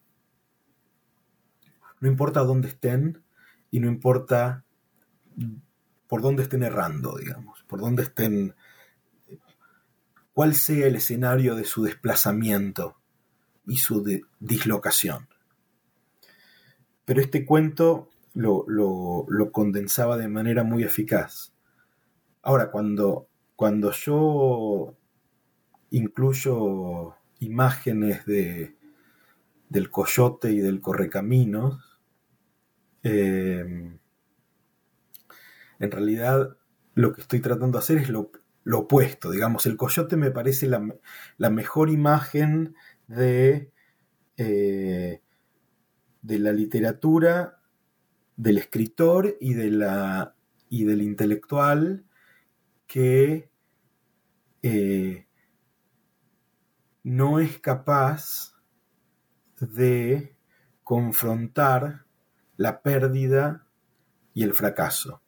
[1.99, 3.23] no importa dónde estén
[3.69, 4.65] y no importa
[6.07, 8.55] por dónde estén errando, digamos, por dónde estén,
[10.33, 12.97] cuál sea el escenario de su desplazamiento
[13.65, 14.03] y su
[14.39, 15.29] dislocación.
[17.05, 21.53] Pero este cuento lo, condensaba de manera muy eficaz.
[22.41, 24.95] Ahora, cuando, cuando yo
[25.89, 28.75] incluyo imágenes de,
[29.69, 31.99] del coyote y del correcaminos,
[33.03, 33.91] eh,
[35.79, 36.57] en realidad
[36.93, 38.31] lo que estoy tratando de hacer es lo,
[38.73, 42.75] opuesto, digamos, el coyote me parece la, mejor imagen
[43.07, 43.71] de,
[44.37, 45.21] eh,
[46.21, 47.60] de la literatura,
[48.41, 50.33] del escritor y, de la,
[50.67, 52.05] y del intelectual
[52.87, 53.51] que
[54.63, 55.27] eh,
[57.03, 58.55] no es capaz
[59.59, 60.35] de
[60.83, 62.05] confrontar
[62.57, 63.67] la pérdida
[64.33, 65.21] y el fracaso.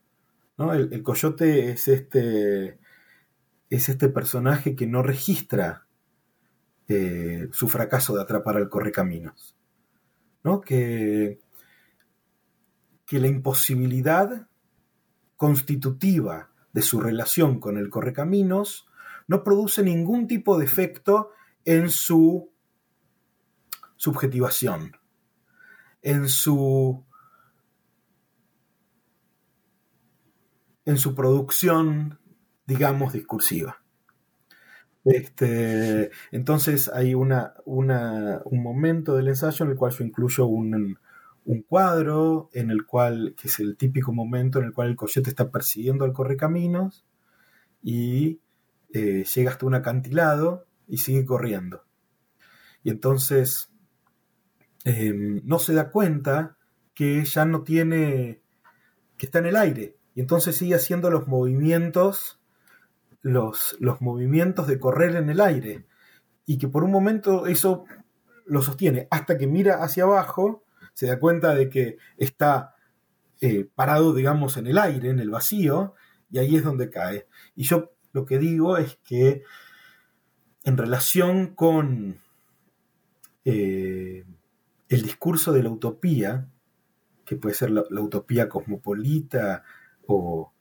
[0.58, 2.80] El, coyote es este,
[3.70, 5.86] es este personaje que no registra
[6.88, 9.56] eh, su fracaso de atrapar al correcaminos,
[10.44, 10.62] ¿no?
[10.62, 11.43] que,
[13.14, 14.48] que la imposibilidad
[15.38, 18.88] constitutiva de su relación con el correcaminos
[19.28, 21.30] no produce ningún tipo de efecto
[21.64, 22.52] en su
[23.98, 24.98] subjetivación,
[26.02, 27.06] en su
[30.84, 32.20] en su producción,
[32.66, 33.84] digamos, discursiva.
[35.06, 40.98] Este, entonces hay una, un momento del ensayo en el cual yo incluyo un,
[41.68, 45.52] cuadro, en el cual, que es el típico momento en el cual el coyote está
[45.52, 47.06] persiguiendo al correcaminos
[47.82, 48.40] y
[48.94, 51.84] eh, llega hasta un acantilado y sigue corriendo.
[52.84, 53.72] Y entonces
[54.86, 56.58] em, no se da cuenta
[56.94, 58.42] que ya no tiene,
[59.18, 62.40] que está en el aire, y entonces sigue haciendo los movimientos,
[63.22, 65.86] los, los movimientos de correr en el aire,
[66.46, 67.86] y que por un momento eso
[68.46, 70.63] lo sostiene, hasta que mira hacia abajo,
[70.94, 72.76] se da cuenta de que está
[73.42, 75.96] eh, parado, digamos, en el aire, en el vacío,
[76.32, 77.28] y ahí es donde cae.
[77.56, 79.44] Y yo lo que digo es que
[80.64, 82.20] en relación con
[83.44, 84.24] eh,
[84.88, 86.48] el discurso de la utopía,
[87.26, 89.64] que puede ser la utopía cosmopolita,
[90.08, 90.54] o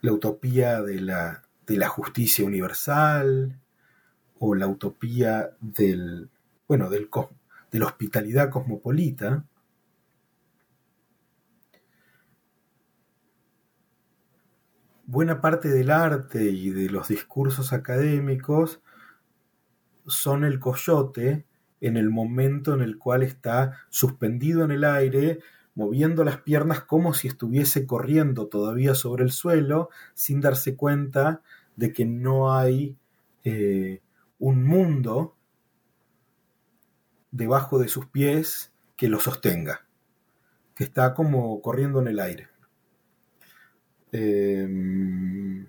[0.00, 3.60] la utopía de la, de la justicia universal,
[4.38, 6.30] o la utopía del,
[6.66, 7.08] bueno, del,
[7.70, 9.44] de la hospitalidad cosmopolita,
[15.06, 18.80] buena parte del arte y de los discursos académicos
[20.06, 21.44] son el coyote
[21.80, 25.40] en el momento en el cual está suspendido en el aire
[25.74, 31.42] moviendo las piernas como si estuviese corriendo todavía sobre el suelo, sin darse cuenta
[31.76, 32.96] de que no hay
[33.44, 34.02] eh,
[34.38, 35.36] un mundo
[37.30, 39.86] debajo de sus pies que lo sostenga,
[40.74, 42.48] que está como corriendo en el aire.
[44.12, 45.68] Em,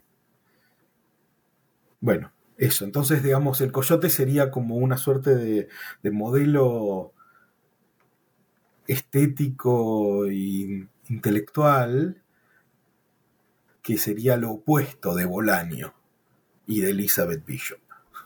[2.00, 2.86] bueno, eso.
[2.86, 5.68] Entonces, digamos, el coyote sería como una suerte de,
[6.04, 7.14] de modelo
[8.88, 12.22] estético e intelectual
[13.82, 15.94] que sería lo opuesto de Bolaño
[16.68, 17.80] y de Elizabeth Bishop.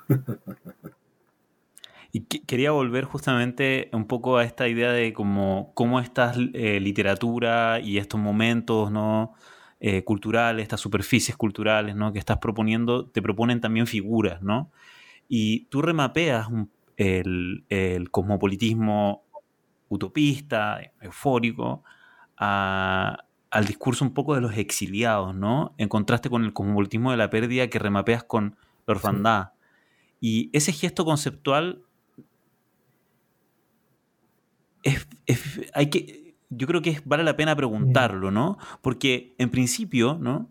[2.15, 7.81] Y quería volver justamente un poco a esta idea de cómo, cómo esta eh, literatura
[7.81, 9.33] y estos momentos ¿no?
[9.81, 12.13] Eh, culturales, estas superficies culturales ¿no?
[12.13, 14.71] que estás proponiendo, te proponen también figuras, ¿no?
[15.27, 16.47] Y tú remapeas
[16.95, 19.25] el, el, cosmopolitismo
[19.89, 21.83] utopista, eufórico,
[22.37, 25.75] al discurso un poco de los exiliados, ¿no?
[25.77, 28.55] En contraste con el cosmopolitismo de la pérdida que remapeas con
[28.87, 29.49] la orfandad.
[30.21, 31.81] Y ese gesto conceptual
[35.73, 38.57] hay que, yo creo que vale la pena preguntarlo, ¿no?
[38.81, 40.49] Porque en principio, ¿no?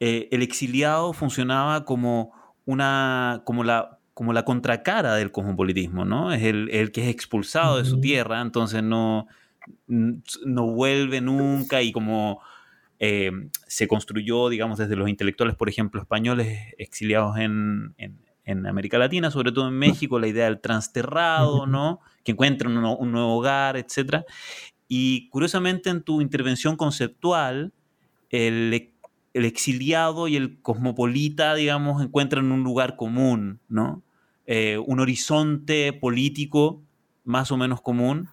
[0.00, 2.32] Eh, el exiliado funcionaba como
[2.64, 6.32] una, como la como la contracara del cosmopolitismo, ¿no?
[6.32, 9.26] Es el, que es expulsado de su tierra, entonces no,
[9.88, 12.40] no vuelve nunca y como
[13.00, 13.32] eh,
[13.66, 17.94] se construyó, digamos, desde los intelectuales, por ejemplo, españoles exiliados en,
[18.46, 22.00] América Latina, sobre todo en México, la idea del transterrado, ¿no?
[22.24, 24.24] Que encuentran un, nuevo hogar, etc.
[24.88, 27.72] Y curiosamente en tu intervención conceptual,
[28.30, 28.92] el,
[29.34, 34.02] el exiliado y el cosmopolita, digamos, encuentran un lugar común, ¿no?
[34.46, 36.82] Eh, un horizonte político
[37.24, 38.28] más o menos común,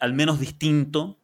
[0.00, 1.18] al menos distinto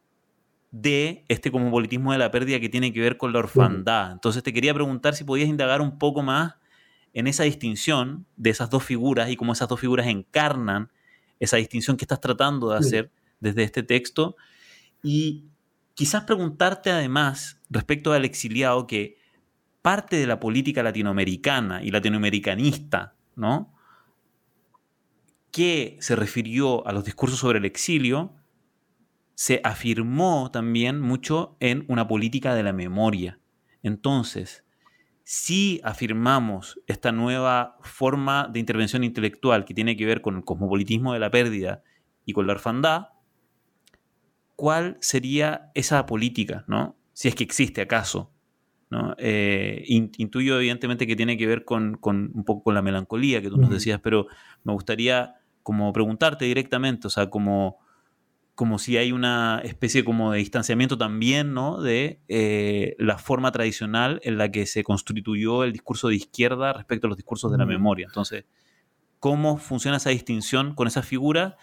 [0.71, 4.13] de este cosmopolitismo de la pérdida que tiene que ver con la orfandad.
[4.13, 6.55] Entonces te quería preguntar si podías indagar un poco más
[7.13, 10.89] en esa distinción de esas dos figuras y cómo esas dos figuras encarnan
[11.39, 14.35] esa distinción que estás tratando de hacer desde este texto.
[15.03, 15.45] Y
[15.93, 19.17] quizás preguntarte además respecto al exiliado que
[19.81, 23.75] parte de la política latinoamericana y latinoamericanista, ¿no?
[25.55, 28.33] que se refirió a los discursos sobre el exilio,
[29.35, 33.39] se afirmó también mucho en una política de la memoria.
[33.81, 34.64] Entonces,
[35.27, 41.13] si afirmamos esta nueva forma de intervención intelectual que tiene que ver con el cosmopolitismo
[41.13, 41.81] de la pérdida
[42.25, 43.07] y con la orfandad,
[44.55, 46.95] ¿cuál sería esa política, ¿no?
[47.13, 48.31] Si es que existe acaso.
[48.91, 49.15] ¿no?
[49.17, 53.57] Eh, intuyo evidentemente que tiene que ver con, un poco con la melancolía que tú
[53.57, 54.27] nos decías, pero
[54.63, 57.79] me gustaría como preguntarte directamente, o sea, como,
[58.55, 61.81] como si hay una especie como de distanciamiento también, ¿no?
[61.81, 67.07] De eh, la forma tradicional en la que se constituyó el discurso de izquierda respecto
[67.07, 68.07] a los discursos de la memoria.
[68.07, 68.45] Entonces,
[69.19, 71.57] ¿cómo funciona esa distinción con esa figura?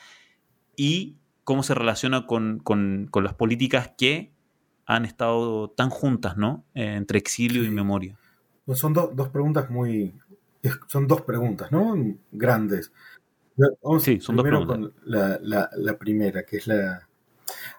[0.77, 2.63] Y cómo se relaciona con,
[3.15, 4.35] las políticas que
[4.85, 6.65] han estado tan juntas, ¿no?
[6.75, 8.19] Eh, entre exilio y memoria.
[8.67, 10.15] Pues son dos preguntas muy...
[10.87, 11.97] Son dos preguntas, ¿no?
[12.31, 12.93] Grandes.
[13.57, 17.09] Vamos sí, son primero dos con la, primera, que es la...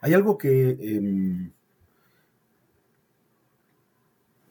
[0.01, 0.77] Hay algo que...
[0.79, 1.51] Em,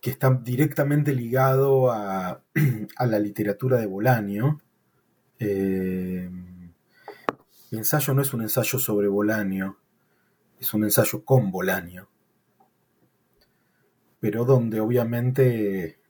[0.03, 2.43] que está directamente ligado a,
[3.07, 4.61] la literatura de Bolaño.
[5.39, 6.29] Eh,
[7.71, 9.79] mi ensayo no es un ensayo sobre Bolaño,
[10.59, 12.09] es un ensayo con Bolaño,
[14.19, 16.01] pero donde obviamente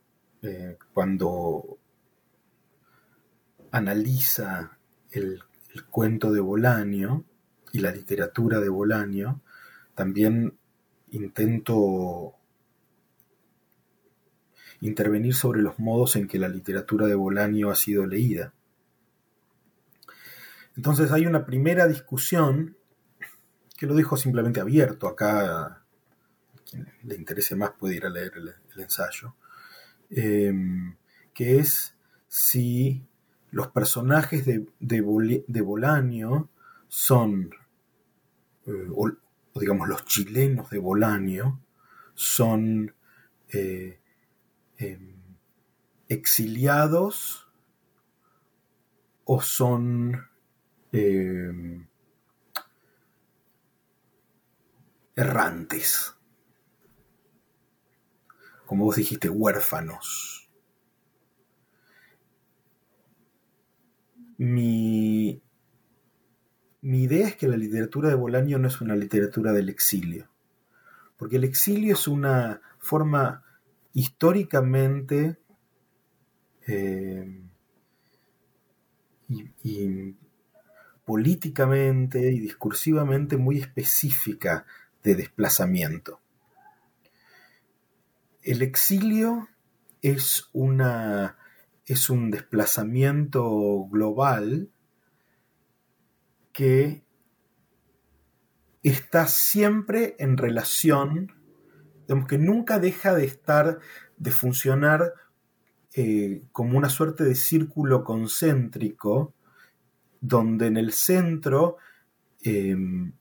[0.41, 1.77] eh, cuando
[3.71, 4.77] analiza
[5.13, 5.43] el,
[5.89, 7.23] cuento de Bolaño
[7.71, 9.41] y la literatura de Bolaño,
[9.95, 10.57] también
[11.09, 12.35] intento
[14.81, 18.53] intervenir sobre los modos en que la literatura de Bolaño ha sido leída.
[20.75, 22.77] Entonces hay una primera discusión
[23.77, 25.07] que lo dejo simplemente abierto.
[25.07, 25.83] Acá,
[26.69, 29.35] quien le interese más puede ir a leer el, ensayo.
[30.09, 30.95] Em,
[31.33, 31.95] que es
[32.27, 33.03] si
[33.53, 36.49] los personajes de, de, Bolaño
[36.87, 37.49] son,
[38.67, 39.11] eh, o,
[39.55, 41.61] digamos los chilenos de Bolaño,
[42.13, 42.93] son
[43.49, 43.99] eh,
[44.77, 45.15] Em,
[46.09, 47.47] exiliados
[49.23, 50.27] o son
[50.91, 51.87] em,
[55.15, 56.15] errantes.
[58.65, 60.42] Como vos dijiste, huérfanos.
[64.37, 65.41] Mi,
[66.81, 70.29] mi idea es que la literatura de Bolaño no es una literatura del exilio,
[71.17, 73.43] porque el exilio es una forma
[73.93, 75.37] históricamente
[76.67, 77.41] eh,
[79.29, 80.15] y,
[81.05, 84.65] políticamente y discursivamente muy específica
[85.03, 86.21] de desplazamiento.
[88.41, 89.47] El exilio
[90.01, 91.37] es, una,
[91.85, 94.69] es un desplazamiento global
[96.51, 97.03] que
[98.83, 101.31] está siempre en relación
[102.07, 103.79] Digamos que nunca deja de estar,
[104.17, 105.13] de funcionar
[105.95, 109.33] eh, como una suerte de círculo concéntrico,
[110.19, 111.77] donde en el centro
[112.41, 113.13] em,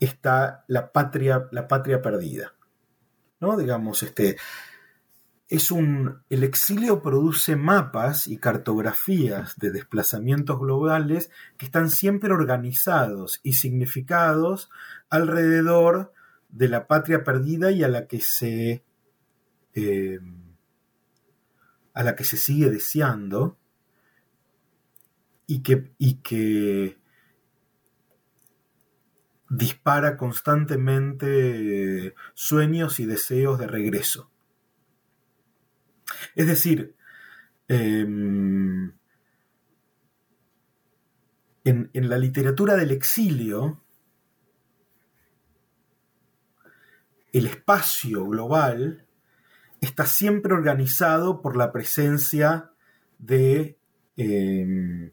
[0.00, 2.54] está la patria, la patria perdida.
[3.40, 3.56] ¿no?
[3.56, 4.36] Digamos, este,
[5.48, 13.40] es un, el exilio produce mapas y cartografías de desplazamientos globales que están siempre organizados
[13.44, 14.70] y significados
[15.08, 16.12] alrededor
[16.48, 18.82] de la patria perdida y a la que se
[19.74, 20.18] eh,
[21.96, 23.56] a la que se sigue deseando
[25.46, 26.98] y que, y que
[29.48, 34.30] dispara constantemente sueños y deseos de regreso.
[36.36, 36.94] Es decir,
[37.66, 38.92] em,
[41.64, 43.82] en, en la literatura del exilio,
[47.32, 49.06] el espacio global
[49.80, 52.70] está siempre organizado por la presencia
[53.18, 53.78] de,
[54.16, 55.10] em,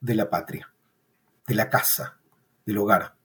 [0.00, 0.72] de la patria,
[1.46, 2.18] de la casa,
[2.66, 3.16] del hogar.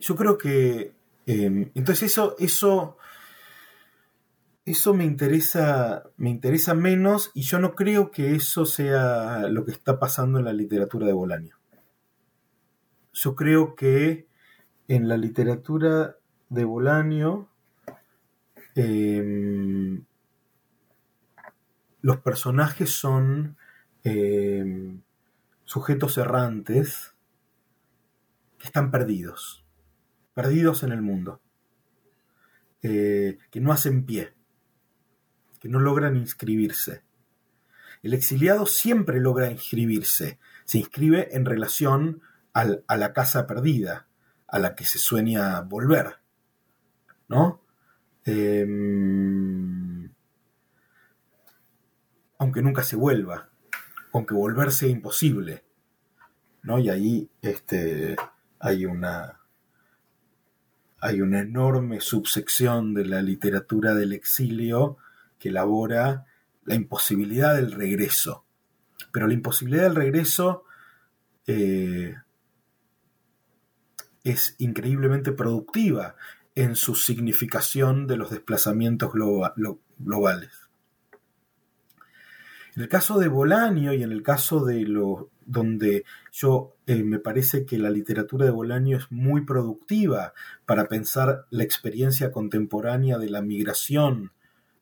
[0.00, 0.92] Yo creo que
[1.26, 2.96] em, entonces eso, eso
[4.70, 9.72] eso me interesa, me interesa menos y yo no creo que eso sea lo que
[9.72, 11.56] está pasando en la literatura de Bolaño.
[13.12, 14.28] Yo creo que
[14.86, 16.16] en la literatura
[16.48, 17.48] de Bolaño
[18.74, 20.04] em,
[22.02, 23.56] los personajes son
[24.04, 25.02] em,
[25.64, 27.14] sujetos errantes
[28.58, 29.59] que están perdidos,
[30.34, 31.40] perdidos en el mundo,
[32.82, 34.34] eh, que no hacen pie
[35.60, 37.04] que no logran inscribirse.
[38.02, 42.22] El exiliado siempre logra inscribirse, se inscribe en relación
[42.52, 44.08] a la casa perdida,
[44.48, 46.16] a la que se sueña volver,
[47.28, 47.62] ¿no?
[48.24, 50.10] Em,
[52.38, 53.50] aunque nunca se vuelva,
[54.12, 55.64] aunque volver sea imposible,
[56.62, 56.78] ¿no?
[56.78, 58.16] Y ahí este,
[58.58, 59.39] hay una
[61.00, 64.98] hay una enorme subsección de la literatura del exilio
[65.38, 66.26] que elabora
[66.64, 68.44] la imposibilidad del regreso.
[69.12, 70.64] Pero la imposibilidad del regreso
[71.46, 72.14] eh,
[74.24, 76.16] es increíblemente productiva
[76.54, 80.59] en su significación de los desplazamientos globales.
[82.80, 87.18] En el caso de Bolaño y en el caso de lo donde yo eh, me
[87.18, 90.32] parece que la literatura de Bolaño es muy productiva
[90.64, 94.32] para pensar la experiencia contemporánea de la migración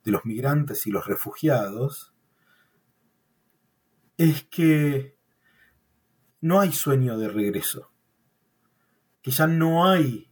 [0.05, 2.15] de los migrantes y los refugiados,
[4.17, 5.17] es que
[6.41, 7.91] no hay sueño de regreso,
[9.23, 10.31] que ya no hay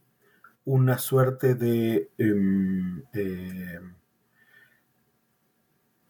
[0.63, 3.97] una suerte de em, em,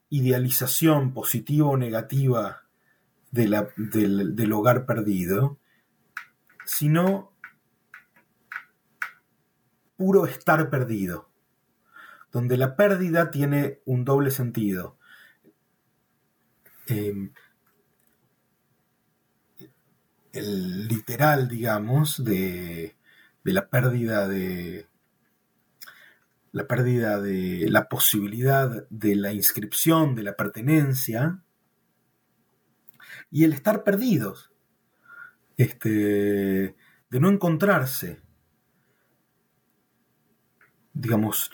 [0.10, 2.64] idealización positiva o negativa
[3.32, 5.60] del, hogar perdido,
[6.66, 7.32] sino
[9.95, 11.30] puro estar perdido,
[12.32, 14.97] donde la pérdida tiene un doble sentido.
[16.88, 17.34] Em,
[20.32, 22.95] el literal, digamos, de,
[23.43, 24.88] de la pérdida de
[26.58, 31.43] la pérdida de la posibilidad de la inscripción, de la pertenencia,
[33.30, 34.51] y el estar perdidos,
[35.55, 36.76] este,
[37.10, 38.24] de no encontrarse,
[40.93, 41.51] digamos,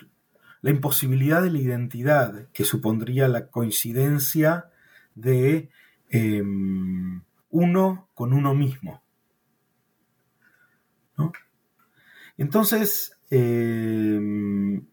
[0.61, 4.71] la imposibilidad de la identidad que supondría la coincidencia
[5.15, 5.69] de
[6.09, 9.03] em, uno con uno mismo.
[12.37, 14.85] Entonces, em,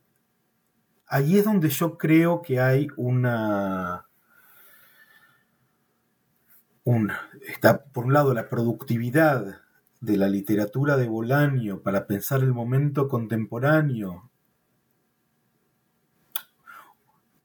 [1.11, 4.07] ahí es donde yo creo que hay una,
[7.49, 9.61] está por un lado la productividad
[10.01, 14.31] de la literatura de Bolaño para pensar el momento contemporáneo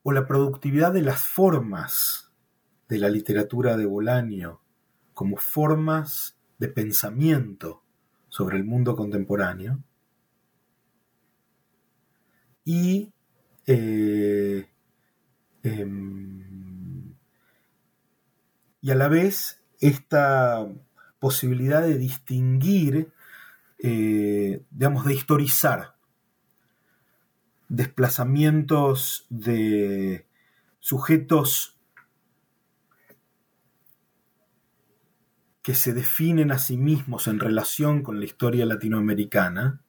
[0.03, 2.31] o la productividad de las formas
[2.87, 4.61] de la literatura de Bolaño
[5.15, 7.83] como formas de pensamiento
[8.29, 9.83] sobre el mundo contemporáneo
[12.63, 13.14] y
[13.67, 14.67] eh,
[15.63, 17.15] em,
[18.81, 20.67] y a la vez esta
[21.19, 23.11] posibilidad de distinguir,
[23.79, 25.95] eh, digamos, de historizar
[27.67, 30.27] desplazamientos de
[30.79, 31.75] sujetos
[35.63, 39.81] que se definen a sí mismos en relación con la historia latinoamericana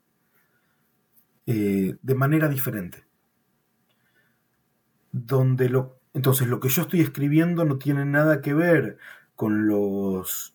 [1.44, 3.05] eh, de manera diferente.
[5.12, 8.96] Donde lo entonces lo que yo estoy escribiendo no tiene nada que ver
[9.34, 10.54] con los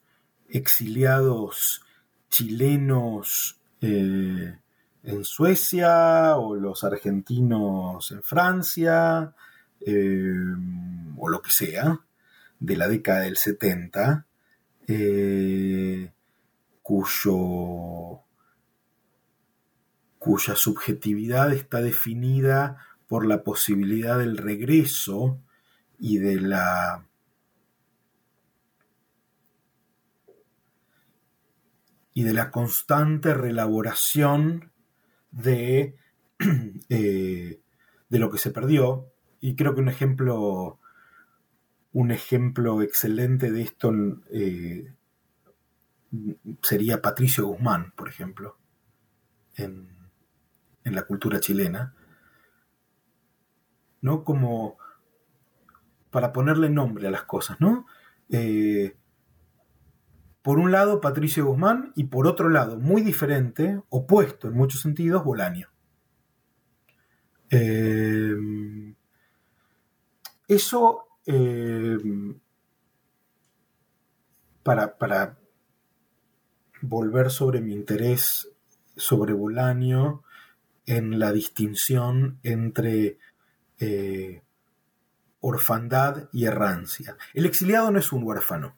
[0.49, 1.84] exiliados
[2.30, 4.58] chilenos eh,
[5.04, 9.36] en Suecia o los argentinos en Francia
[9.82, 10.34] eh,
[11.16, 11.99] o lo que sea
[12.60, 14.26] de la década del 70
[14.88, 16.12] eh,
[16.82, 18.22] cuyo
[20.18, 22.78] cuya subjetividad está definida
[23.12, 25.38] por la posibilidad del regreso
[25.99, 27.05] y de la
[32.14, 34.72] y de la constante relaboración
[35.32, 35.97] de,
[36.89, 37.59] eh,
[38.07, 39.12] de lo que se perdió.
[39.41, 40.80] Y creo que un ejemplo,
[41.91, 43.91] un ejemplo excelente de esto
[44.32, 44.93] eh,
[46.62, 48.57] sería Patricio Guzmán, por ejemplo,
[49.57, 49.89] en,
[50.86, 51.94] en la cultura chilena.
[54.02, 54.23] ¿No?
[54.23, 54.78] Como
[56.10, 57.86] para ponerle nombre a las cosas, ¿no?
[58.30, 58.95] Eh,
[60.41, 65.23] por un lado, Patricio Guzmán, y por otro lado, muy diferente, opuesto en muchos sentidos,
[65.23, 65.69] Bolaño.
[67.49, 68.36] Eh,
[70.48, 71.98] eso, eh,
[74.64, 75.38] para, para,
[76.82, 78.49] volver sobre mi interés
[78.95, 80.23] sobre Bolaño
[80.86, 83.19] en la distinción entre
[85.41, 87.18] orfandad y errancia.
[87.34, 88.78] El exiliado no es un huérfano.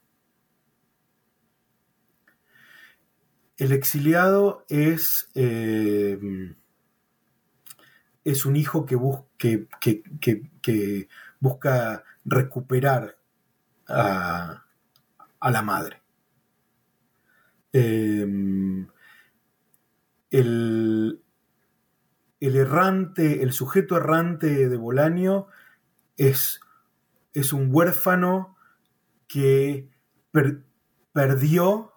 [3.56, 6.18] El exiliado es, eh,
[8.24, 8.96] es un hijo que,
[11.38, 13.16] busca recuperar
[13.86, 14.64] a,
[15.42, 16.02] la madre.
[17.72, 18.26] Eh,
[20.30, 21.23] el,
[22.46, 25.46] el, errante, el sujeto errante de Bolaño
[26.16, 26.60] es,
[27.32, 28.56] es un huérfano
[29.26, 29.90] que
[31.12, 31.92] perdió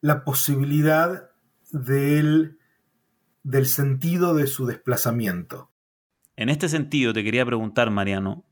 [0.00, 1.30] la posibilidad
[1.72, 2.58] del,
[3.42, 5.70] del sentido de su desplazamiento.
[6.36, 8.44] En este sentido, te quería preguntar, Mariano,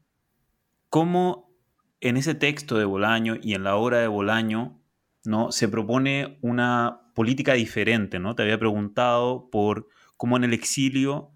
[0.89, 1.55] ¿cómo
[2.01, 4.81] en ese texto de Bolaño y en la obra de Bolaño
[5.24, 5.53] ¿no?
[5.53, 8.19] se propone una política diferente?
[8.19, 8.35] ¿no?
[8.35, 11.32] Te había preguntado por cómo en el exilio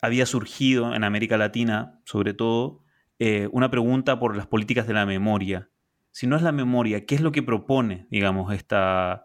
[0.00, 2.84] había surgido en América Latina, sobre todo,
[3.18, 5.70] eh, una pregunta por las políticas de la memoria.
[6.12, 9.24] Si no es la memoria, ¿qué es lo que propone, digamos, esta,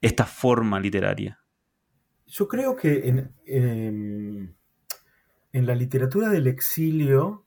[0.00, 1.40] esta forma literaria?
[2.26, 3.34] Yo creo que en,
[5.52, 7.44] en, la literatura del exilio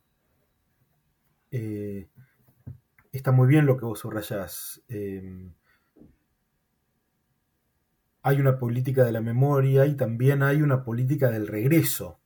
[1.51, 2.07] eh,
[3.11, 4.81] está muy bien lo que vos subrayás.
[4.87, 5.51] Eh,
[8.27, 12.19] hay una política de la memoria y también hay una política del regreso.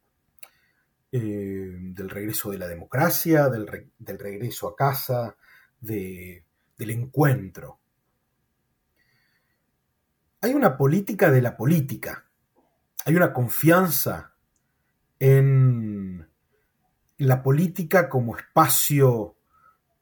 [1.11, 5.35] Eh, del regreso de la democracia, del, regreso a casa,
[5.81, 6.43] del
[6.77, 7.79] encuentro.
[10.39, 12.29] Hay una política de la política,
[13.05, 14.35] hay una confianza
[15.19, 16.29] en
[17.17, 19.35] la política como espacio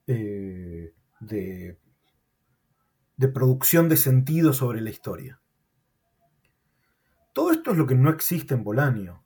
[0.06, 1.80] eh, de,
[3.15, 5.40] de producción de sentido sobre la historia.
[7.68, 9.26] Esto es lo que no existe en Bolanio.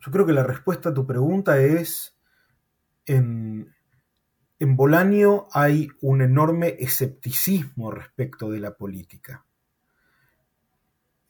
[0.00, 2.18] Yo creo que la respuesta a tu pregunta es,
[3.04, 3.72] en,
[4.58, 9.46] en Bolanio hay un enorme escepticismo respecto de la política.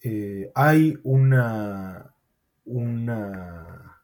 [0.00, 2.14] Eh, hay una,
[2.64, 4.00] una,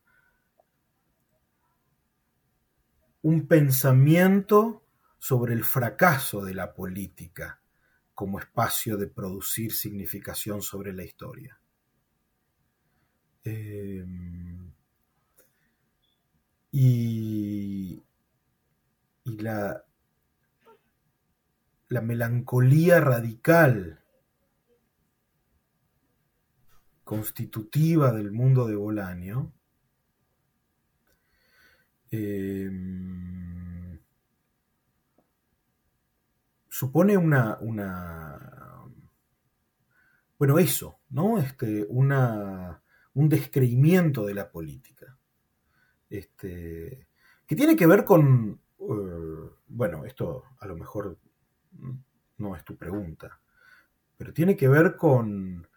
[3.23, 4.85] un pensamiento
[5.19, 7.62] sobre el fracaso de la política
[8.15, 11.59] como espacio de producir significación sobre la historia.
[13.45, 14.73] Em,
[16.71, 18.03] y,
[19.25, 19.85] la,
[21.89, 24.03] la melancolía radical
[27.05, 29.53] constitutiva del mundo de Bolanio
[32.11, 33.72] em,
[36.83, 37.59] supone una,
[40.37, 42.83] bueno eso no este una
[43.15, 45.17] un descreimiento de la política.
[46.11, 47.07] Este,
[47.47, 51.19] que tiene que ver con, eh, bueno, esto a lo mejor
[52.39, 53.41] no es tu pregunta,
[54.17, 55.69] pero tiene que ver con,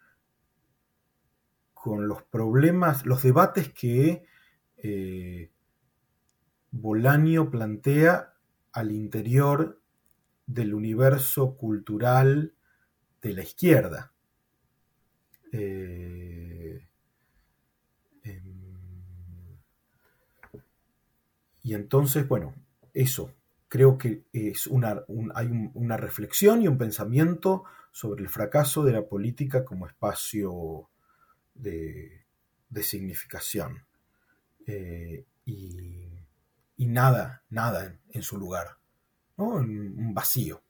[1.72, 4.24] con los problemas, los debates que
[4.76, 5.52] eh,
[6.72, 8.34] Bolanio plantea
[8.72, 9.80] al interior
[10.46, 12.54] del universo cultural
[13.20, 14.12] de la izquierda.
[15.52, 16.86] Eh,
[21.66, 22.54] Y entonces, bueno,
[22.94, 23.34] eso,
[23.66, 25.02] creo que es una,
[25.34, 30.88] hay una reflexión y un pensamiento sobre el fracaso de la política como espacio
[31.54, 32.24] de,
[32.82, 33.84] significación.
[34.64, 36.06] Eh, y,
[36.76, 38.76] nada, nada en, su lugar,
[39.36, 40.62] un vacío.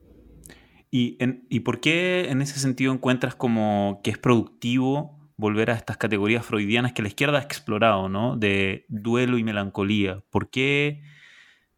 [0.91, 1.19] ¿Y,
[1.49, 6.45] ¿Y por qué en ese sentido encuentras como que es productivo volver a estas categorías
[6.47, 8.37] freudianas que la izquierda ha explorado, ¿no?
[8.37, 10.23] De duelo y melancolía.
[10.31, 11.03] ¿Por qué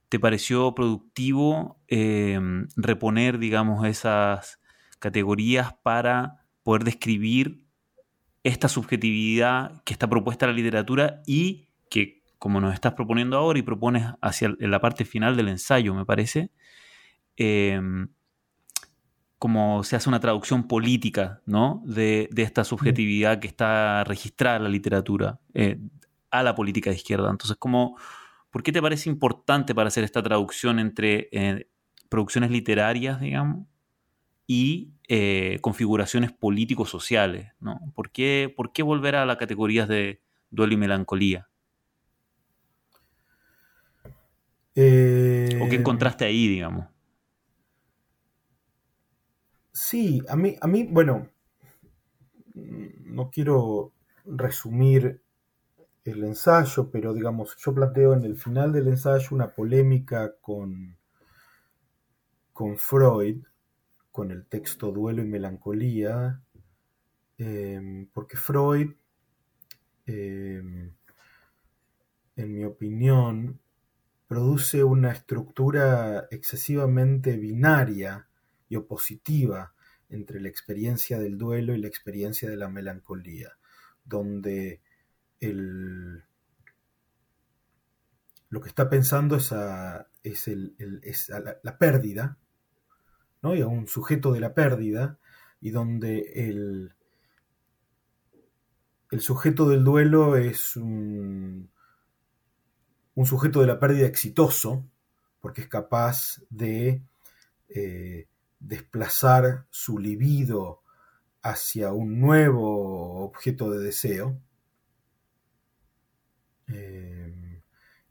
[0.09, 4.61] te pareció productivo em, reponer, digamos, esas
[4.99, 7.67] categorías para poder describir
[8.43, 13.59] esta subjetividad que está propuesta en la literatura y que, como nos estás proponiendo ahora
[13.59, 16.51] y propones hacia la parte final del ensayo, me parece,
[17.39, 18.09] em,
[19.39, 21.83] como se hace una traducción política ¿no?
[21.87, 25.79] de, esta subjetividad que está registrada en la literatura eh,
[26.31, 27.31] a la política de izquierda.
[27.31, 27.97] Entonces, como,
[28.51, 31.69] ¿por qué te parece importante para hacer esta traducción entre eh,
[32.09, 33.67] producciones literarias, digamos,
[34.47, 37.53] y eh, configuraciones político-sociales?
[37.61, 37.79] ¿no?
[37.95, 40.21] ¿Por, qué, ¿Por qué volver a las categorías de
[40.51, 41.49] duelo y melancolía?
[44.75, 46.87] ¿O qué encontraste ahí, digamos?
[49.81, 51.29] Sí, a mí, a mí, bueno,
[52.55, 53.93] no quiero
[54.25, 55.23] resumir
[56.05, 60.97] el ensayo, pero digamos, yo planteo en el final del ensayo una polémica con,
[62.53, 63.45] con Freud,
[64.11, 66.43] con el texto Duelo y Melancolía,
[67.39, 68.91] em, porque Freud,
[70.07, 70.93] em,
[72.37, 73.61] en mi opinión,
[74.29, 78.28] produce una estructura excesivamente binaria
[78.69, 79.75] y opositiva
[80.09, 83.59] entre la experiencia del duelo y la experiencia de la melancolía,
[84.05, 84.81] donde
[85.41, 86.25] el,
[88.49, 90.75] lo que está pensando es a, es el,
[91.63, 92.39] la, pérdida,
[93.43, 93.55] ¿no?
[93.55, 95.19] y a un sujeto de la pérdida,
[95.61, 96.95] y donde el,
[99.11, 101.71] el sujeto del duelo es un,
[103.15, 104.85] un, sujeto de la pérdida exitoso,
[105.41, 107.03] porque es capaz de
[107.69, 108.27] eh,
[108.61, 110.83] desplazar su libido
[111.43, 114.41] hacia un nuevo objeto de deseo.
[116.69, 117.63] Eh,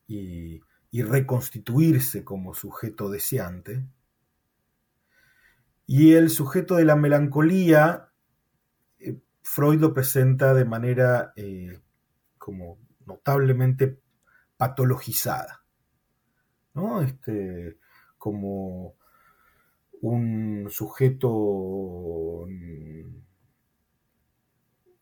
[0.07, 0.61] y,
[1.03, 3.85] reconstituirse como sujeto deseante.
[5.85, 8.09] Y el sujeto de la melancolía,
[8.99, 11.79] eh, Freud lo presenta de manera eh,
[12.39, 14.01] como notablemente
[14.57, 15.63] patologizada,
[16.73, 17.01] ¿no?
[17.03, 17.77] Este,
[18.17, 18.95] como
[20.07, 22.47] un sujeto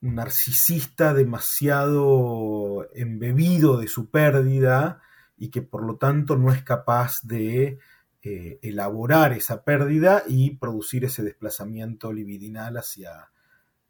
[0.02, 5.02] narcisista demasiado embebido de su pérdida
[5.38, 7.80] y que por lo tanto no es capaz de
[8.22, 13.32] eh, elaborar esa pérdida y producir ese desplazamiento libidinal hacia,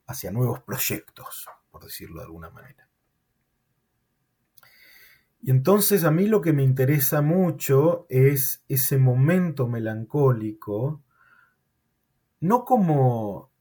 [0.08, 2.90] hacia nuevos proyectos, por decirlo de alguna manera.
[5.42, 11.04] Y entonces a mí lo que me interesa mucho es ese momento melancólico,
[12.40, 13.52] no como...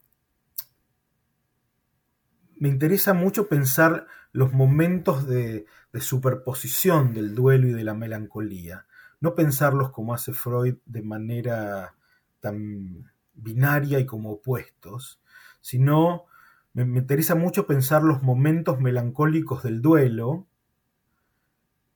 [2.56, 5.66] Me interesa mucho pensar los momentos de,
[6.00, 8.86] superposición del duelo y de la melancolía,
[9.20, 11.94] no pensarlos como hace Freud de manera
[12.40, 15.20] tan binaria y como opuestos,
[15.60, 16.24] sino
[16.72, 20.46] me, me interesa mucho pensar los momentos melancólicos del duelo,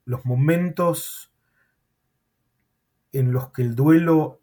[0.05, 1.33] los momentos
[3.13, 4.41] en los que el duelo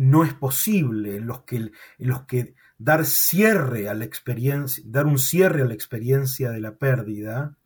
[0.00, 5.18] no es posible, en los que, los que dar cierre a la experiencia, dar un
[5.18, 7.58] cierre a la experiencia de la pérdida,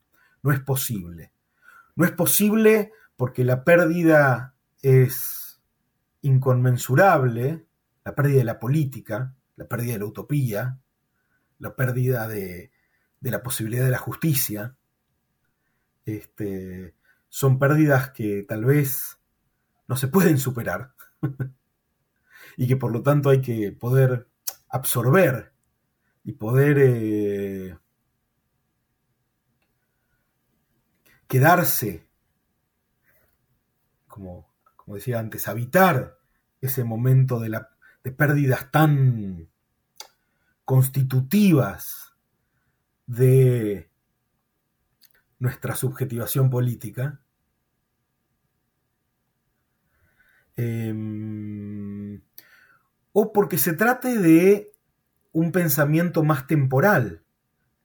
[0.42, 1.30] no es posible.
[1.94, 5.62] No es posible porque la pérdida es
[6.22, 7.66] inconmensurable,
[8.04, 10.80] la pérdida de la política, la pérdida de la utopía,
[11.60, 12.72] la pérdida de,
[13.20, 14.74] de la posibilidad de la justicia,
[16.04, 16.96] este,
[17.28, 19.20] son pérdidas que tal vez
[19.86, 20.94] no se pueden superar
[22.56, 24.28] y que por lo tanto hay que poder
[24.68, 25.52] absorber
[26.24, 27.78] y poder eh,
[31.28, 32.06] quedarse,
[34.06, 36.18] como, como, decía antes, habitar
[36.60, 37.70] ese momento de, la,
[38.02, 39.48] de pérdidas tan
[40.64, 42.14] constitutivas
[43.06, 43.90] de
[45.38, 47.20] nuestra subjetivación política.
[50.56, 51.83] Em,
[53.16, 54.74] o porque se trate de
[55.32, 57.22] un pensamiento más temporal.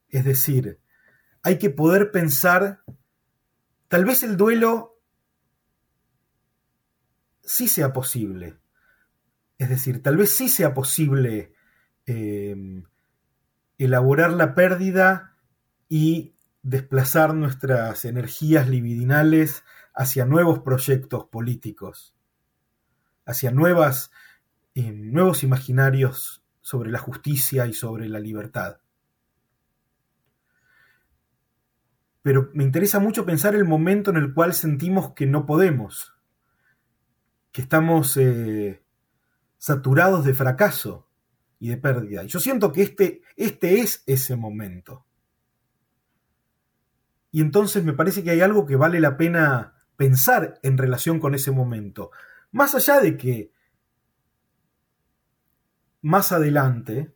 [0.10, 0.80] Es decir,
[1.44, 2.84] hay que poder pensar,
[3.88, 5.00] tal vez el duelo
[7.44, 8.58] sí sea posible.
[9.60, 11.54] Es decir, tal vez sí sea posible
[12.08, 12.86] em,
[13.78, 15.36] elaborar la pérdida
[15.88, 16.34] y
[16.64, 22.16] desplazar nuestras energías libidinales hacia nuevos proyectos políticos,
[23.28, 24.12] hacia nuevas,
[24.84, 28.78] nuevos imaginarios sobre la justicia y sobre la libertad.
[32.22, 36.14] Pero me interesa mucho pensar el momento en el cual sentimos que no podemos,
[37.52, 38.84] que estamos eh,
[39.58, 41.08] saturados de fracaso
[41.60, 42.24] y de pérdida.
[42.24, 45.06] Y yo siento que este, este es ese momento.
[47.32, 51.36] Y entonces me parece que hay algo que vale la pena pensar en relación con
[51.36, 52.12] ese momento.
[52.52, 53.52] Más allá de que
[56.02, 57.14] más adelante,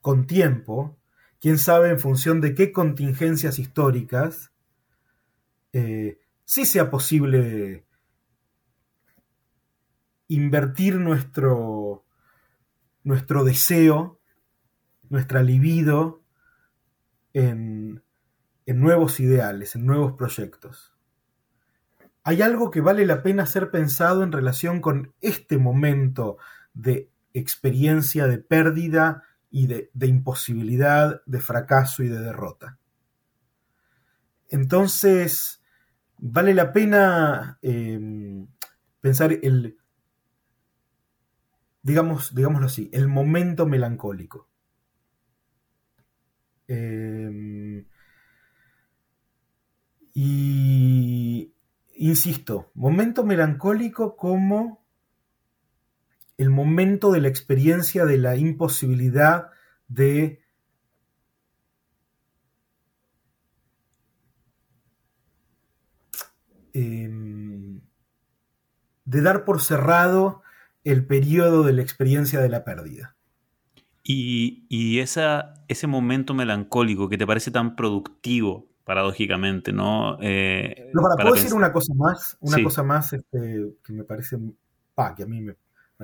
[0.00, 0.98] con tiempo,
[1.40, 4.52] quién sabe en función de qué contingencias históricas,
[5.72, 7.84] eh, sí sea posible
[10.28, 12.04] invertir nuestro,
[13.04, 14.20] nuestro deseo,
[15.08, 16.22] nuestra libido
[17.32, 18.02] en
[18.70, 20.94] en nuevos ideales, en nuevos proyectos.
[22.22, 26.36] Hay algo que vale la pena ser pensado en relación con este momento
[26.72, 32.78] de experiencia de pérdida y de, imposibilidad, de fracaso y de derrota.
[34.48, 35.62] Entonces,
[36.18, 38.46] vale la pena em,
[39.00, 39.76] pensar el,
[41.82, 44.48] digamos, digámoslo así, el momento melancólico.
[46.68, 47.84] Em,
[50.14, 51.52] y,
[51.96, 54.79] insisto, momento melancólico como
[56.40, 59.50] el momento de la experiencia de la imposibilidad
[59.88, 60.42] de
[66.72, 67.82] em,
[69.04, 70.40] de dar por cerrado
[70.82, 73.16] el periodo de la experiencia de la pérdida.
[74.02, 80.16] Y, ese momento melancólico que te parece tan productivo paradójicamente, ¿no?
[80.22, 82.38] Eh, para, ¿Puedo decir una cosa más?
[82.40, 84.38] Una cosa más este, que me parece,
[85.14, 85.54] que a mí me,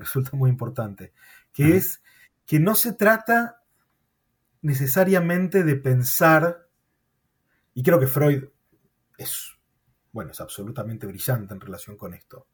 [0.00, 1.12] resulta muy importante,
[1.52, 2.02] que es
[2.44, 3.62] que no se trata
[4.62, 6.68] necesariamente de pensar,
[7.74, 8.44] y creo que Freud
[9.18, 9.56] es
[10.16, 12.48] bueno, es absolutamente brillante en relación con esto.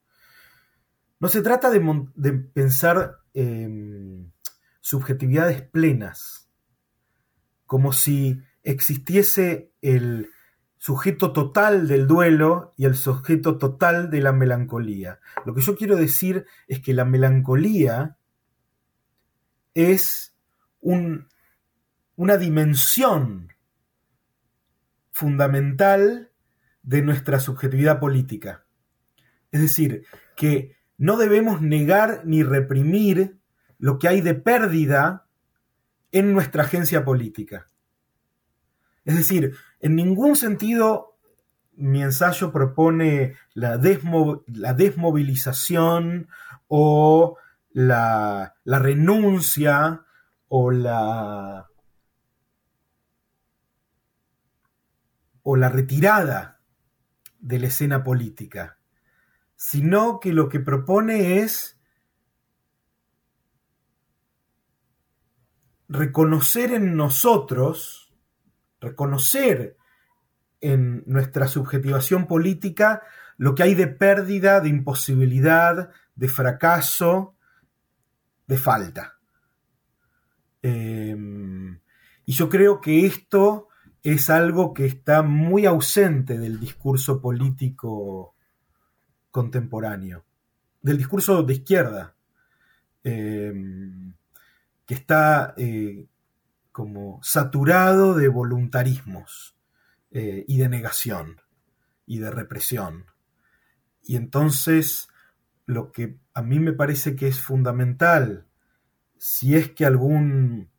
[1.20, 4.32] No se trata de, pensar em,
[4.80, 6.50] subjetividades plenas,
[7.64, 10.28] como si existiese el
[10.82, 15.20] sujeto total del duelo y el sujeto total de la melancolía.
[15.46, 18.16] Lo que yo quiero decir es que la melancolía
[19.74, 20.34] es
[20.80, 23.52] una dimensión
[25.12, 26.32] fundamental
[26.82, 28.66] de nuestra subjetividad política.
[29.52, 30.04] Es decir,
[30.34, 33.38] que no debemos negar ni reprimir
[33.78, 35.28] lo que hay de pérdida
[36.10, 37.68] en nuestra agencia política.
[39.04, 41.18] Es decir, en ningún sentido
[41.74, 46.28] mi ensayo propone la, desmovilización
[46.68, 47.36] o
[47.72, 50.04] la, renuncia
[50.48, 51.66] o la
[55.44, 56.60] retirada
[57.40, 58.78] de la escena política,
[59.56, 61.76] sino que lo que propone es
[65.88, 68.01] reconocer en nosotros,
[68.82, 69.76] reconocer
[70.60, 73.02] en nuestra subjetivación política
[73.38, 77.34] lo que hay de pérdida, de imposibilidad, de fracaso,
[78.46, 79.18] de falta.
[80.60, 81.80] Em,
[82.24, 83.68] y yo creo que esto
[84.02, 88.34] es algo que está muy ausente del discurso político
[89.30, 90.24] contemporáneo,
[90.80, 92.14] del discurso de izquierda,
[93.02, 94.14] em,
[94.86, 96.06] que está eh,
[96.72, 99.54] como saturado de voluntarismos
[100.10, 101.40] eh, y de negación
[102.06, 103.06] y de represión.
[104.02, 105.08] Y entonces
[105.66, 108.46] lo que a mí me parece que es fundamental,
[109.18, 110.70] si es que algún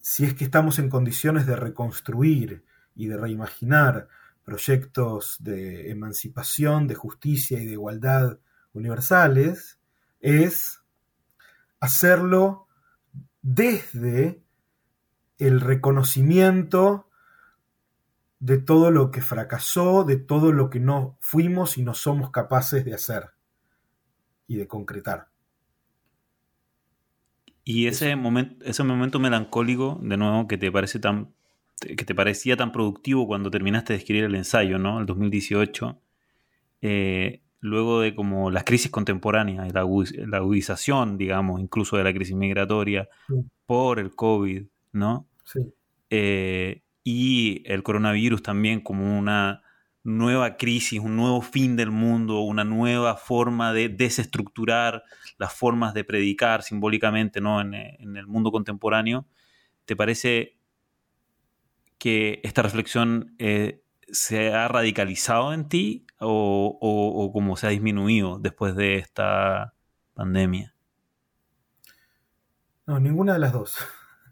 [0.00, 2.64] si es que estamos en condiciones de reconstruir
[2.94, 4.08] y de reimaginar
[4.44, 8.40] proyectos de emancipación, de justicia y de igualdad
[8.72, 9.78] universales,
[10.20, 10.80] es
[11.78, 12.66] hacerlo
[13.42, 14.42] desde
[15.38, 17.08] el reconocimiento
[18.38, 22.84] de todo lo que fracasó, de todo lo que no fuimos y no somos capaces
[22.84, 23.30] de hacer
[24.46, 25.28] y de concretar.
[27.64, 31.34] Y ese momento, ese momento melancólico, de nuevo, que te parece tan
[31.82, 35.00] que te parecía tan productivo cuando terminaste de escribir el ensayo, ¿no?
[35.00, 36.00] El 2018,
[36.80, 39.86] eh, luego de como las crisis contemporáneas, la,
[40.26, 43.08] la agudización, digamos, incluso de la crisis migratoria
[43.64, 45.28] por el COVID, ¿no?
[45.44, 45.60] Sí.
[46.10, 49.62] Eh, y el coronavirus también como una
[50.04, 55.04] nueva crisis, un nuevo fin del mundo, una nueva forma de desestructurar
[55.38, 57.60] las formas de predicar simbólicamente ¿no?
[57.60, 59.26] en, el mundo contemporáneo,
[59.84, 60.56] ¿te parece
[61.98, 68.38] que esta reflexión eh, se ha radicalizado en ti o, o, cómo se ha disminuido
[68.38, 69.74] después de esta
[70.14, 70.74] pandemia?
[72.86, 73.76] No, ninguna de las dos.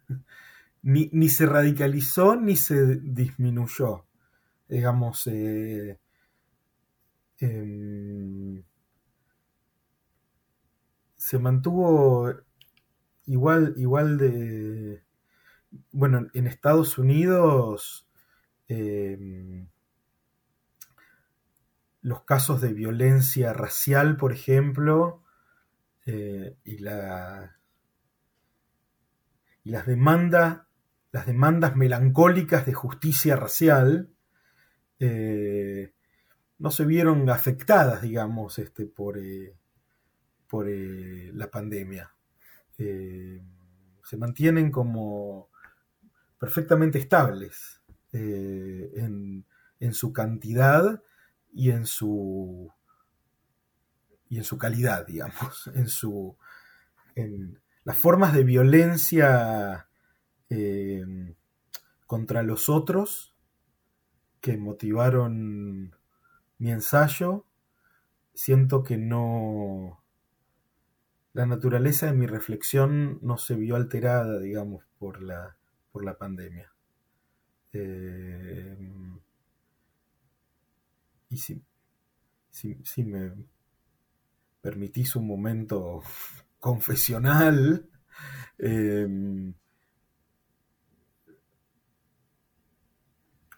[0.82, 4.04] ni, ni se radicalizó ni se disminuyó
[4.70, 5.98] digamos, eh,
[7.40, 8.62] em,
[11.16, 12.32] se mantuvo
[13.26, 15.02] igual, igual de,
[15.92, 18.08] bueno, en Estados Unidos
[18.68, 19.68] em,
[22.02, 25.22] los casos de violencia racial, por ejemplo,
[26.06, 27.58] eh, y, la,
[29.64, 30.62] y las demandas,
[31.12, 34.10] las demandas melancólicas de justicia racial,
[34.98, 35.92] eh,
[36.58, 39.18] no se vieron afectadas, digamos, este, por,
[40.46, 42.14] por eh, la pandemia.
[42.76, 45.50] se mantienen como
[46.38, 47.80] perfectamente estables
[48.12, 49.44] en,
[49.92, 51.02] su cantidad
[51.52, 52.72] y en su
[54.28, 56.36] y en su calidad, digamos, en su
[57.14, 59.86] en las formas de violencia
[62.06, 63.36] contra los otros
[64.40, 65.94] que motivaron
[66.58, 67.46] mi ensayo,
[68.34, 70.02] siento que no...
[71.32, 75.56] La naturaleza de mi reflexión no se vio alterada, digamos, por la,
[75.92, 76.72] por la pandemia.
[77.72, 78.76] Eh,
[81.30, 81.62] y si,
[82.50, 83.32] si, me
[84.60, 86.02] permitís un momento
[86.58, 87.88] confesional,
[88.58, 89.52] eh,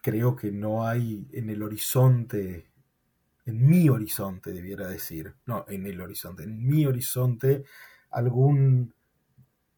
[0.01, 2.71] creo que no hay en el horizonte,
[3.45, 7.63] en mi horizonte debiera decir, no en el horizonte, en mi horizonte
[8.11, 8.93] algún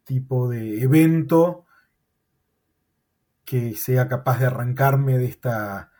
[0.04, 1.66] tipo de evento
[3.46, 5.92] que sea capaz de arrancarme de esta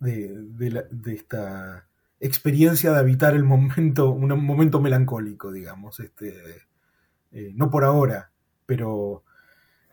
[0.00, 1.88] de, esta
[2.20, 6.00] experiencia de habitar el momento, un momento melancólico, digamos.
[6.00, 6.34] Este,
[7.32, 8.32] eh, no por ahora,
[8.66, 9.24] pero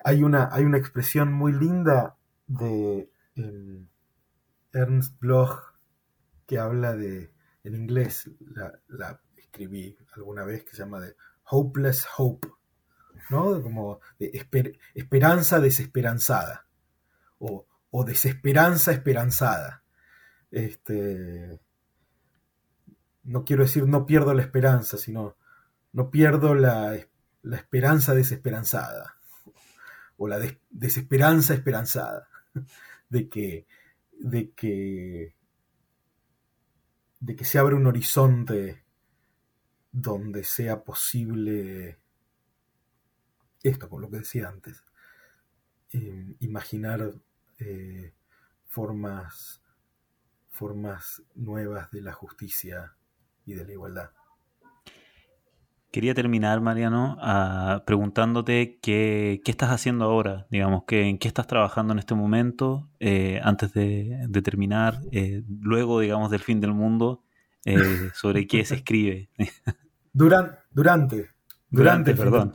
[0.04, 2.18] hay una, hay una expresión muy linda
[2.48, 3.88] de em,
[4.72, 5.76] Ernst Bloch
[6.46, 7.34] que habla de,
[7.64, 11.16] en inglés, la, escribí alguna vez, que se llama de
[11.50, 12.48] hopeless hope,
[13.30, 13.62] ¿no?
[13.62, 14.32] Como de
[14.94, 16.68] esperanza desesperanzada,
[17.40, 19.84] o, o, desesperanza esperanzada.
[20.56, 21.60] Este,
[23.26, 25.36] no quiero decir no pierdo la esperanza, sino
[25.92, 26.98] no pierdo la,
[27.42, 29.18] la esperanza desesperanzada,
[30.16, 32.30] o la desesperanza esperanzada,
[33.10, 33.68] de que,
[34.18, 35.36] de que
[37.20, 38.84] de que se abre un horizonte
[39.92, 41.98] donde sea posible
[43.62, 44.84] esto, por lo que decía antes,
[45.92, 47.14] eh, imaginar
[47.58, 48.14] eh,
[48.68, 49.62] formas,
[50.56, 52.96] formas nuevas de la justicia
[53.46, 54.10] y de la igualdad.
[55.92, 61.94] Quería terminar, Mariano, ah, preguntándote qué, estás haciendo ahora, digamos, que, en qué estás trabajando
[61.94, 67.24] en este momento, eh, antes de, terminar, eh, luego, digamos, del fin del mundo,
[67.64, 69.30] eh, sobre qué se escribe.
[70.12, 71.30] durante, durante,
[71.70, 72.52] durante, perdón.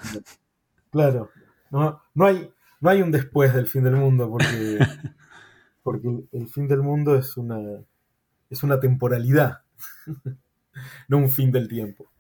[0.91, 1.31] Claro,
[1.71, 4.79] no, no, hay, no hay un después del fin del mundo, porque,
[5.83, 7.59] porque el fin del mundo es una,
[8.51, 9.63] es una temporalidad,
[11.09, 12.11] no un fin del tiempo.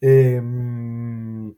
[0.00, 1.54] Em,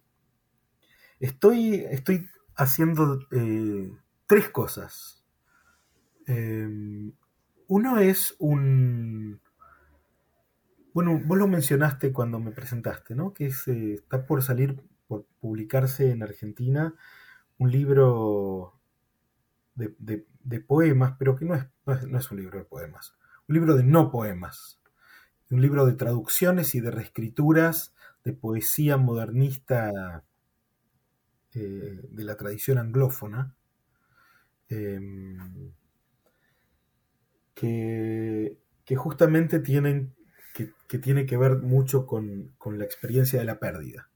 [1.20, 3.92] estoy, estoy haciendo eh,
[4.26, 5.24] tres cosas.
[6.26, 7.12] Em,
[7.68, 9.40] uno es un...
[10.94, 13.34] Bueno, vos lo mencionaste cuando me presentaste, ¿no?
[13.34, 16.94] Que eh, está por salir, por publicarse en Argentina,
[17.58, 18.80] un libro
[19.74, 21.66] de, poemas, pero que no es,
[22.08, 23.15] no es un libro de poemas,
[23.48, 24.80] un libro de no poemas,
[25.50, 27.94] un libro de traducciones y de reescrituras
[28.24, 30.24] de poesía modernista
[31.54, 33.54] eh, de la tradición anglófona,
[34.68, 35.72] em,
[37.54, 38.58] que,
[38.96, 40.14] justamente tienen,
[40.52, 44.10] que, tiene que ver mucho con, la experiencia de la pérdida.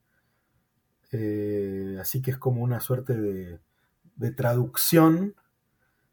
[1.12, 3.60] Eh, así que es como una suerte de,
[4.32, 5.34] traducción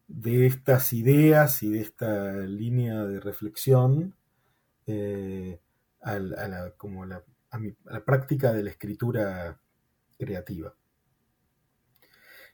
[0.07, 4.15] de estas ideas y de esta línea de reflexión
[4.85, 5.59] eh,
[6.01, 7.23] a, la, como la,
[7.85, 9.59] la práctica de la escritura
[10.17, 10.73] creativa.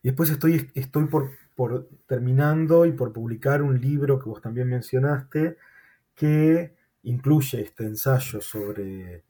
[0.04, 5.58] Y después estoy, estoy por, terminando y por publicar un libro que vos también mencionaste,
[6.14, 9.24] que incluye este ensayo sobre,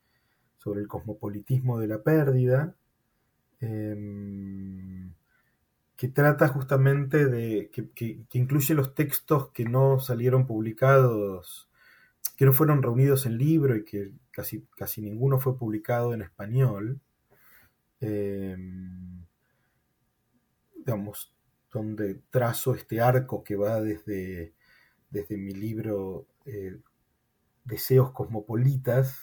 [0.57, 2.75] sobre el cosmopolitismo de la pérdida,
[3.59, 5.13] em,
[5.95, 11.69] que trata justamente de, que, que, incluye los textos que no salieron publicados
[12.37, 16.99] que no fueron reunidos en libro y que casi, casi ninguno fue publicado en español,
[18.01, 18.57] eh,
[20.75, 21.33] digamos,
[21.71, 24.53] donde trazo este arco que va desde,
[25.09, 26.79] desde mi libro eh,
[27.63, 29.19] Deseos Cosmopolitas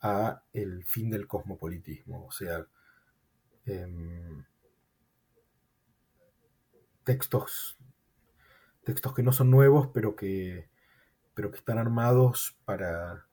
[0.00, 2.66] a el fin del cosmopolitismo, o sea,
[3.66, 4.44] em,
[7.10, 7.76] textos,
[8.84, 10.70] textos que no son nuevos, pero que
[11.34, 13.26] pero que están armados para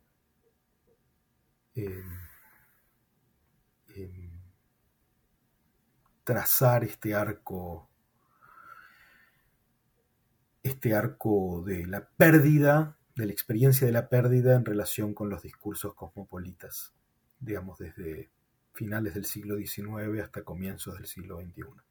[1.76, 2.04] em,
[3.96, 4.32] em,
[6.24, 7.88] trazar este arco,
[10.64, 15.44] este arco de la pérdida, de la experiencia de la pérdida en relación con los
[15.44, 16.96] discursos cosmopolitas,
[17.40, 18.32] digamos desde
[18.74, 21.87] finales del siglo XIX hasta comienzos del siglo XXI.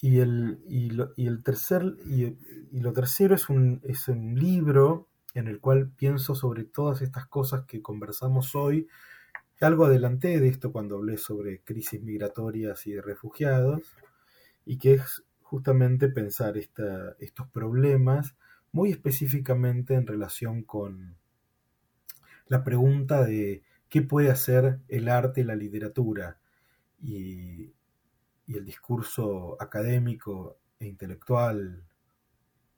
[0.00, 2.36] Y, el, y, lo, y el tercer, y,
[2.72, 7.64] lo tercero es un, es un libro en el cual pienso sobre todas estas cosas
[7.66, 8.88] que conversamos hoy.
[9.60, 13.82] Algo adelanté de esto cuando hablé sobre crisis migratorias y de refugiados,
[14.64, 18.36] y que es justamente pensar esta, estos problemas
[18.72, 21.16] muy específicamente en relación con
[22.46, 26.38] la pregunta de qué puede hacer el arte y la literatura
[27.02, 27.72] y,
[28.50, 31.84] y el discurso académico e intelectual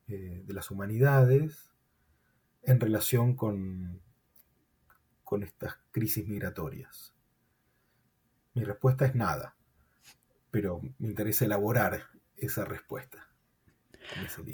[0.07, 1.73] eh, de las humanidades
[2.63, 4.03] en relación con,
[5.25, 7.15] con estas crisis migratorias.
[8.53, 9.57] Mi respuesta es nada,
[10.51, 12.03] pero me interesa elaborar
[12.37, 13.27] esa respuesta.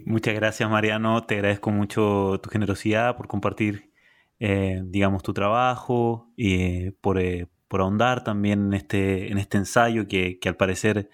[0.06, 3.92] Muchas gracias Mariano, te agradezco mucho tu generosidad por compartir,
[4.38, 10.08] eh, digamos, tu trabajo y por, eh, por ahondar también en este, en este ensayo
[10.08, 11.10] que, al parecer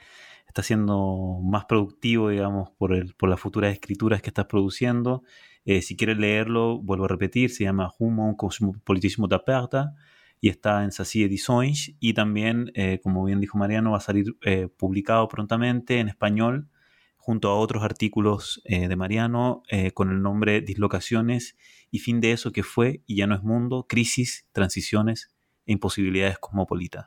[0.47, 5.25] está siendo más productivo, digamos, por, el, por las futuras escrituras que estás produciendo.
[5.65, 9.95] Eh, si quieres leerlo, vuelvo a repetir, se llama Humo Cosmopolitismo da Perta
[10.41, 14.37] y está en Saci Edições y también, eh, como bien dijo Mariano, va a salir
[14.43, 16.69] eh, publicado prontamente en español
[17.17, 19.63] junto a otros artículos de Mariano
[19.95, 21.57] con el nombre Dislocaciones
[21.91, 25.34] y fin de eso que fue y ya no es mundo, crisis, transiciones
[25.67, 27.07] imposibilidades cosmopolitas.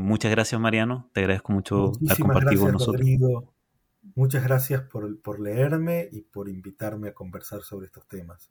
[0.00, 3.06] muchas gracias Mariano, te agradezco mucho haber compartido con nosotros.
[4.14, 8.50] Muchas gracias por, por leerme y por invitarme a conversar sobre estos temas.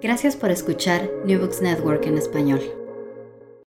[0.00, 2.60] Gracias por escuchar New Books Network en español.